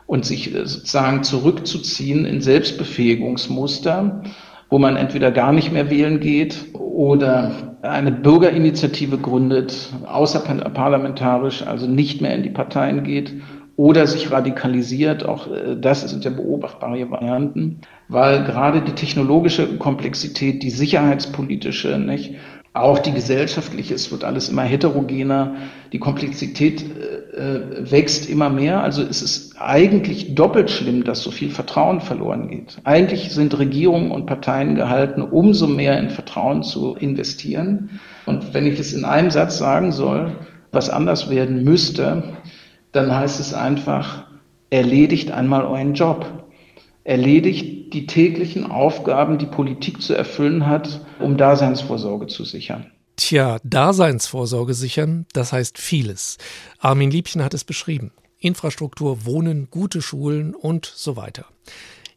und 0.06 0.26
sich 0.26 0.54
äh, 0.54 0.66
sozusagen 0.66 1.24
zurückzuziehen 1.24 2.26
in 2.26 2.42
Selbstbefähigungsmuster, 2.42 4.24
wo 4.70 4.80
man 4.80 4.98
entweder 4.98 5.32
gar 5.32 5.54
nicht 5.54 5.72
mehr 5.72 5.90
wählen 5.90 6.20
geht 6.20 6.58
oder 6.74 7.76
eine 7.82 8.12
Bürgerinitiative 8.12 9.18
gründet, 9.18 9.90
außerparlamentarisch, 10.06 11.66
also 11.66 11.88
nicht 11.88 12.22
mehr 12.22 12.36
in 12.36 12.44
die 12.44 12.50
Parteien 12.50 13.04
geht 13.04 13.34
oder 13.76 14.08
sich 14.08 14.32
radikalisiert. 14.32 15.26
Auch 15.26 15.48
äh, 15.52 15.76
das 15.80 16.02
sind 16.10 16.24
ja 16.26 16.32
beobachtbare 16.32 17.10
Varianten, 17.10 17.82
weil 18.08 18.44
gerade 18.44 18.82
die 18.82 18.94
technologische 18.94 19.78
Komplexität, 19.78 20.64
die 20.64 20.70
sicherheitspolitische, 20.70 21.98
nicht, 21.98 22.36
auch 22.76 22.98
die 22.98 23.12
gesellschaftliche, 23.12 23.94
es 23.94 24.12
wird 24.12 24.24
alles 24.24 24.50
immer 24.50 24.64
heterogener, 24.64 25.56
die 25.92 26.00
Komplexität 26.00 26.84
äh, 26.84 27.92
wächst 27.92 28.28
immer 28.28 28.50
mehr. 28.50 28.82
Also 28.82 29.04
ist 29.04 29.22
es 29.22 29.56
eigentlich 29.60 30.34
doppelt 30.34 30.72
schlimm, 30.72 31.04
dass 31.04 31.22
so 31.22 31.30
viel 31.30 31.52
Vertrauen 31.52 32.02
verloren 32.02 32.50
geht. 32.50 32.80
Eigentlich 32.84 33.30
sind 33.30 33.58
Regierungen 33.60 34.10
und 34.10 34.26
Parteien 34.26 34.74
gehalten, 34.74 35.22
umso 35.22 35.68
mehr 35.68 36.00
in 36.00 36.10
Vertrauen 36.10 36.64
zu 36.64 36.96
investieren. 36.96 38.00
Und 38.26 38.56
wenn 38.56 38.66
ich 38.66 38.80
es 38.80 38.94
in 38.94 39.06
einem 39.06 39.30
Satz 39.30 39.60
sagen 39.60 39.92
soll, 39.92 40.32
was 40.72 40.90
anders 40.90 41.30
werden 41.30 41.64
müsste, 41.64 42.24
dann 42.94 43.14
heißt 43.14 43.40
es 43.40 43.54
einfach, 43.54 44.26
erledigt 44.70 45.32
einmal 45.32 45.66
euren 45.66 45.94
Job. 45.94 46.46
Erledigt 47.04 47.94
die 47.94 48.08
täglichen 48.08 48.72
Aufgaben, 48.72 49.38
die 49.38 49.46
Politik 49.46 50.02
zu 50.02 50.14
erfüllen 50.14 50.66
hat, 50.66 51.02
um 51.20 51.36
Daseinsvorsorge 51.36 52.28
zu 52.28 52.46
sichern. 52.46 52.90
Tja, 53.18 53.58
Daseinsvorsorge 53.64 54.74
sichern, 54.74 55.26
das 55.34 55.52
heißt 55.52 55.78
vieles. 55.78 56.38
Armin 56.80 57.12
Liebchen 57.12 57.44
hat 57.44 57.54
es 57.54 57.66
beschrieben. 57.66 58.12
Infrastruktur, 58.40 59.26
Wohnen, 59.26 59.68
gute 59.70 60.02
Schulen 60.02 60.56
und 60.56 60.86
so 60.86 61.16
weiter. 61.16 61.46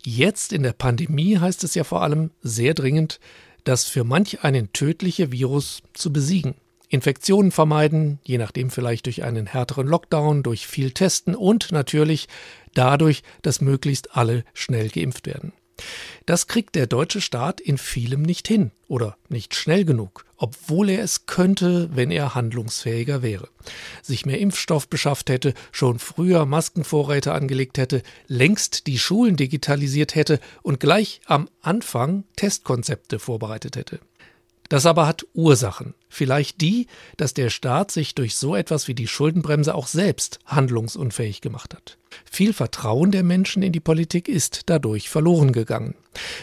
Jetzt 0.03 0.53
in 0.53 0.63
der 0.63 0.73
Pandemie 0.73 1.39
heißt 1.39 1.65
es 1.65 1.75
ja 1.75 1.85
vor 1.85 2.03
allem 2.03 2.31
sehr 2.43 2.75
dringend, 2.75 3.19
das 3.65 3.85
für 3.85 4.05
manch 4.05 4.45
einen 4.45 4.73
tödliche 4.73 5.33
Virus 5.33 5.83
zu 5.95 6.13
besiegen. 6.13 6.55
Infektionen 6.89 7.51
vermeiden, 7.51 8.21
je 8.23 8.39
nachdem 8.39 8.71
vielleicht 8.71 9.07
durch 9.07 9.25
einen 9.25 9.47
härteren 9.47 9.87
Lockdown, 9.87 10.43
durch 10.43 10.67
viel 10.67 10.93
Testen 10.93 11.35
und 11.35 11.73
natürlich 11.73 12.29
dadurch, 12.75 13.23
dass 13.43 13.61
möglichst 13.61 14.17
alle 14.17 14.45
schnell 14.55 14.89
geimpft 14.89 15.27
werden. 15.27 15.53
Das 16.25 16.47
kriegt 16.47 16.75
der 16.75 16.87
deutsche 16.87 17.21
Staat 17.21 17.61
in 17.61 17.79
vielem 17.79 18.23
nicht 18.23 18.49
hin 18.49 18.71
oder 18.89 19.17
nicht 19.29 19.55
schnell 19.55 19.85
genug, 19.85 20.25
obwohl 20.37 20.89
er 20.89 21.03
es 21.03 21.27
könnte, 21.27 21.91
wenn 21.95 22.11
er 22.11 22.35
handlungsfähiger 22.35 23.23
wäre. 23.23 23.49
Sich 24.03 24.27
mehr 24.27 24.39
Impfstoff 24.39 24.89
beschafft 24.89 25.29
hätte, 25.29 25.55
schon 25.73 25.99
früher 25.99 26.47
Maskenvorräte 26.47 27.33
angelegt 27.33 27.79
hätte, 27.79 28.03
längst 28.27 28.87
die 28.87 28.99
Schulen 28.99 29.37
digitalisiert 29.37 30.15
hätte 30.15 30.41
und 30.63 30.81
gleich 30.81 31.21
am 31.27 31.49
Anfang 31.61 32.25
Testkonzepte 32.37 33.19
vorbereitet 33.19 33.77
hätte. 33.77 34.01
Das 34.69 34.87
aber 34.87 35.07
hat 35.07 35.27
Ursachen. 35.35 35.95
Vielleicht 36.09 36.61
die, 36.61 36.87
dass 37.17 37.35
der 37.35 37.51
Staat 37.51 37.91
sich 37.91 38.15
durch 38.15 38.37
so 38.37 38.57
etwas 38.57 38.89
wie 38.89 38.95
die 38.95 39.07
Schuldenbremse 39.07 39.75
auch 39.75 39.87
selbst 39.87 40.39
handlungsunfähig 40.47 41.41
gemacht 41.41 41.75
hat. 41.75 41.99
Viel 42.25 42.53
Vertrauen 42.53 43.11
der 43.11 43.23
Menschen 43.23 43.63
in 43.63 43.73
die 43.73 43.81
Politik 43.81 44.29
ist 44.29 44.63
dadurch 44.67 45.11
verloren 45.11 45.53
gegangen. 45.53 45.95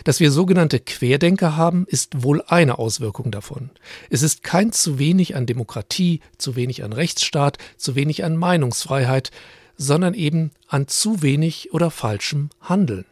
Dass 0.03 0.19
wir 0.19 0.31
sogenannte 0.31 0.79
Querdenker 0.79 1.57
haben, 1.57 1.85
ist 1.87 2.23
wohl 2.23 2.43
eine 2.47 2.77
Auswirkung 2.77 3.31
davon. 3.31 3.71
Es 4.09 4.21
ist 4.21 4.43
kein 4.43 4.71
zu 4.71 4.99
wenig 4.99 5.35
an 5.35 5.45
Demokratie, 5.45 6.19
zu 6.37 6.55
wenig 6.55 6.83
an 6.83 6.93
Rechtsstaat, 6.93 7.57
zu 7.77 7.95
wenig 7.95 8.23
an 8.23 8.37
Meinungsfreiheit, 8.37 9.31
sondern 9.75 10.13
eben 10.13 10.51
an 10.67 10.87
zu 10.87 11.21
wenig 11.23 11.73
oder 11.73 11.89
falschem 11.89 12.49
Handeln. 12.61 13.05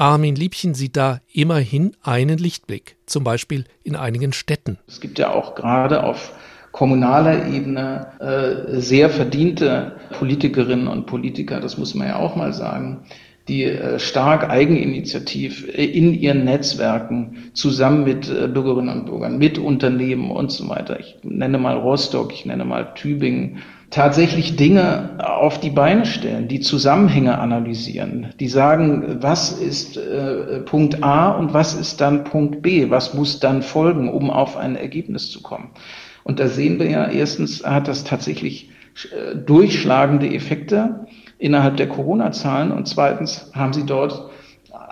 Armin 0.00 0.34
Liebchen 0.34 0.72
sieht 0.72 0.96
da 0.96 1.20
immerhin 1.30 1.92
einen 2.02 2.38
Lichtblick, 2.38 2.96
zum 3.04 3.22
Beispiel 3.22 3.64
in 3.84 3.96
einigen 3.96 4.32
Städten. 4.32 4.78
Es 4.88 4.98
gibt 4.98 5.18
ja 5.18 5.30
auch 5.30 5.54
gerade 5.54 6.04
auf 6.04 6.32
kommunaler 6.72 7.46
Ebene 7.46 8.06
äh, 8.18 8.80
sehr 8.80 9.10
verdiente 9.10 9.96
Politikerinnen 10.18 10.88
und 10.88 11.04
Politiker, 11.04 11.60
das 11.60 11.76
muss 11.76 11.94
man 11.94 12.08
ja 12.08 12.16
auch 12.16 12.34
mal 12.34 12.54
sagen, 12.54 13.02
die 13.46 13.64
äh, 13.64 13.98
stark 13.98 14.48
eigeninitiativ 14.48 15.68
äh, 15.68 15.84
in 15.84 16.14
ihren 16.14 16.44
Netzwerken 16.44 17.50
zusammen 17.52 18.04
mit 18.04 18.26
äh, 18.30 18.48
Bürgerinnen 18.48 19.00
und 19.00 19.04
Bürgern, 19.04 19.36
mit 19.36 19.58
Unternehmen 19.58 20.30
und 20.30 20.50
so 20.50 20.66
weiter. 20.70 20.98
Ich 20.98 21.18
nenne 21.24 21.58
mal 21.58 21.76
Rostock, 21.76 22.32
ich 22.32 22.46
nenne 22.46 22.64
mal 22.64 22.94
Tübingen, 22.94 23.58
tatsächlich 23.90 24.56
Dinge 24.56 25.18
auf 25.18 25.58
die 25.58 25.70
Beine 25.70 26.06
stellen, 26.06 26.46
die 26.46 26.60
Zusammenhänge 26.60 27.38
analysieren, 27.38 28.28
die 28.38 28.48
sagen, 28.48 29.18
was 29.20 29.52
ist 29.52 29.96
äh, 29.96 30.60
Punkt 30.60 31.02
A 31.02 31.30
und 31.30 31.52
was 31.52 31.74
ist 31.74 32.00
dann 32.00 32.24
Punkt 32.24 32.62
B, 32.62 32.90
was 32.90 33.14
muss 33.14 33.40
dann 33.40 33.62
folgen, 33.62 34.08
um 34.08 34.30
auf 34.30 34.56
ein 34.56 34.76
Ergebnis 34.76 35.30
zu 35.30 35.42
kommen. 35.42 35.70
Und 36.22 36.38
da 36.38 36.46
sehen 36.46 36.78
wir 36.78 36.88
ja, 36.88 37.08
erstens 37.08 37.64
hat 37.64 37.88
das 37.88 38.04
tatsächlich 38.04 38.70
äh, 39.10 39.34
durchschlagende 39.36 40.32
Effekte 40.32 41.06
innerhalb 41.38 41.76
der 41.76 41.88
Corona-Zahlen 41.88 42.70
und 42.70 42.86
zweitens 42.86 43.50
haben 43.54 43.72
sie 43.72 43.86
dort 43.86 44.29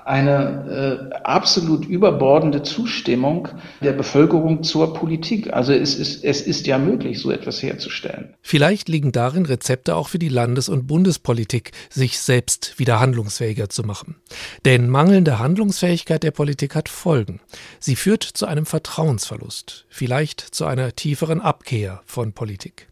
eine 0.09 1.11
äh, 1.13 1.15
absolut 1.23 1.85
überbordende 1.85 2.63
Zustimmung 2.63 3.49
der 3.83 3.93
Bevölkerung 3.93 4.63
zur 4.63 4.95
Politik. 4.95 5.53
Also 5.53 5.75
es 5.75 5.97
ist, 5.97 6.25
es 6.25 6.41
ist 6.41 6.67
ja 6.67 6.79
möglich, 6.79 7.21
so 7.21 7.31
etwas 7.31 7.63
herzustellen. 7.63 8.35
Vielleicht 8.41 8.89
liegen 8.89 9.13
darin 9.13 9.45
Rezepte 9.45 9.95
auch 9.95 10.09
für 10.09 10.19
die 10.19 10.31
Landes- 10.31 10.71
und 10.71 10.87
Bundespolitik, 10.87 11.73
sich 11.91 12.19
selbst 12.19 12.79
wieder 12.79 13.01
handlungsfähiger 13.01 13.69
zu 13.69 13.83
machen. 13.83 14.17
Denn 14.65 14.89
mangelnde 14.89 15.39
Handlungsfähigkeit 15.39 16.23
der 16.23 16.31
Politik 16.31 16.75
hat 16.75 16.89
Folgen. 16.89 17.41
Sie 17.79 17.95
führt 17.95 18.23
zu 18.23 18.47
einem 18.47 18.65
Vertrauensverlust, 18.65 19.85
vielleicht 19.91 20.41
zu 20.41 20.65
einer 20.65 20.97
tieferen 20.97 21.43
Abkehr 21.43 22.01
von 22.07 22.33
Politik. 22.33 22.89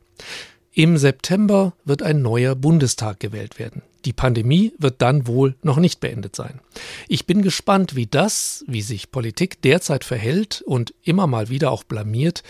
Im 0.78 0.98
September 0.98 1.72
wird 1.86 2.02
ein 2.02 2.20
neuer 2.20 2.54
Bundestag 2.54 3.18
gewählt 3.18 3.58
werden. 3.58 3.80
Die 4.04 4.12
Pandemie 4.12 4.74
wird 4.76 5.00
dann 5.00 5.26
wohl 5.26 5.54
noch 5.62 5.78
nicht 5.78 6.00
beendet 6.00 6.36
sein. 6.36 6.60
Ich 7.08 7.24
bin 7.24 7.40
gespannt, 7.40 7.96
wie 7.96 8.06
das, 8.06 8.62
wie 8.68 8.82
sich 8.82 9.10
Politik 9.10 9.62
derzeit 9.62 10.04
verhält 10.04 10.60
und 10.66 10.92
immer 11.02 11.26
mal 11.26 11.48
wieder 11.48 11.70
auch 11.70 11.82
blamiert, 11.82 12.42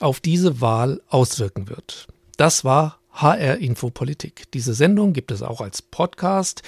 auf 0.00 0.20
diese 0.20 0.62
Wahl 0.62 1.02
auswirken 1.10 1.68
wird. 1.68 2.06
Das 2.38 2.64
war 2.64 3.00
HR 3.12 3.58
Info 3.58 3.90
Politik. 3.90 4.50
Diese 4.54 4.72
Sendung 4.72 5.12
gibt 5.12 5.30
es 5.30 5.42
auch 5.42 5.60
als 5.60 5.82
Podcast 5.82 6.62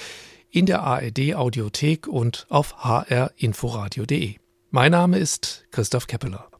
in 0.50 0.66
der 0.66 0.82
ARD 0.82 1.34
Audiothek 1.34 2.08
und 2.08 2.46
auf 2.50 2.84
hrinforadio.de. 2.84 4.34
Mein 4.70 4.92
Name 4.92 5.18
ist 5.18 5.64
Christoph 5.70 6.08
Keppeler. 6.08 6.46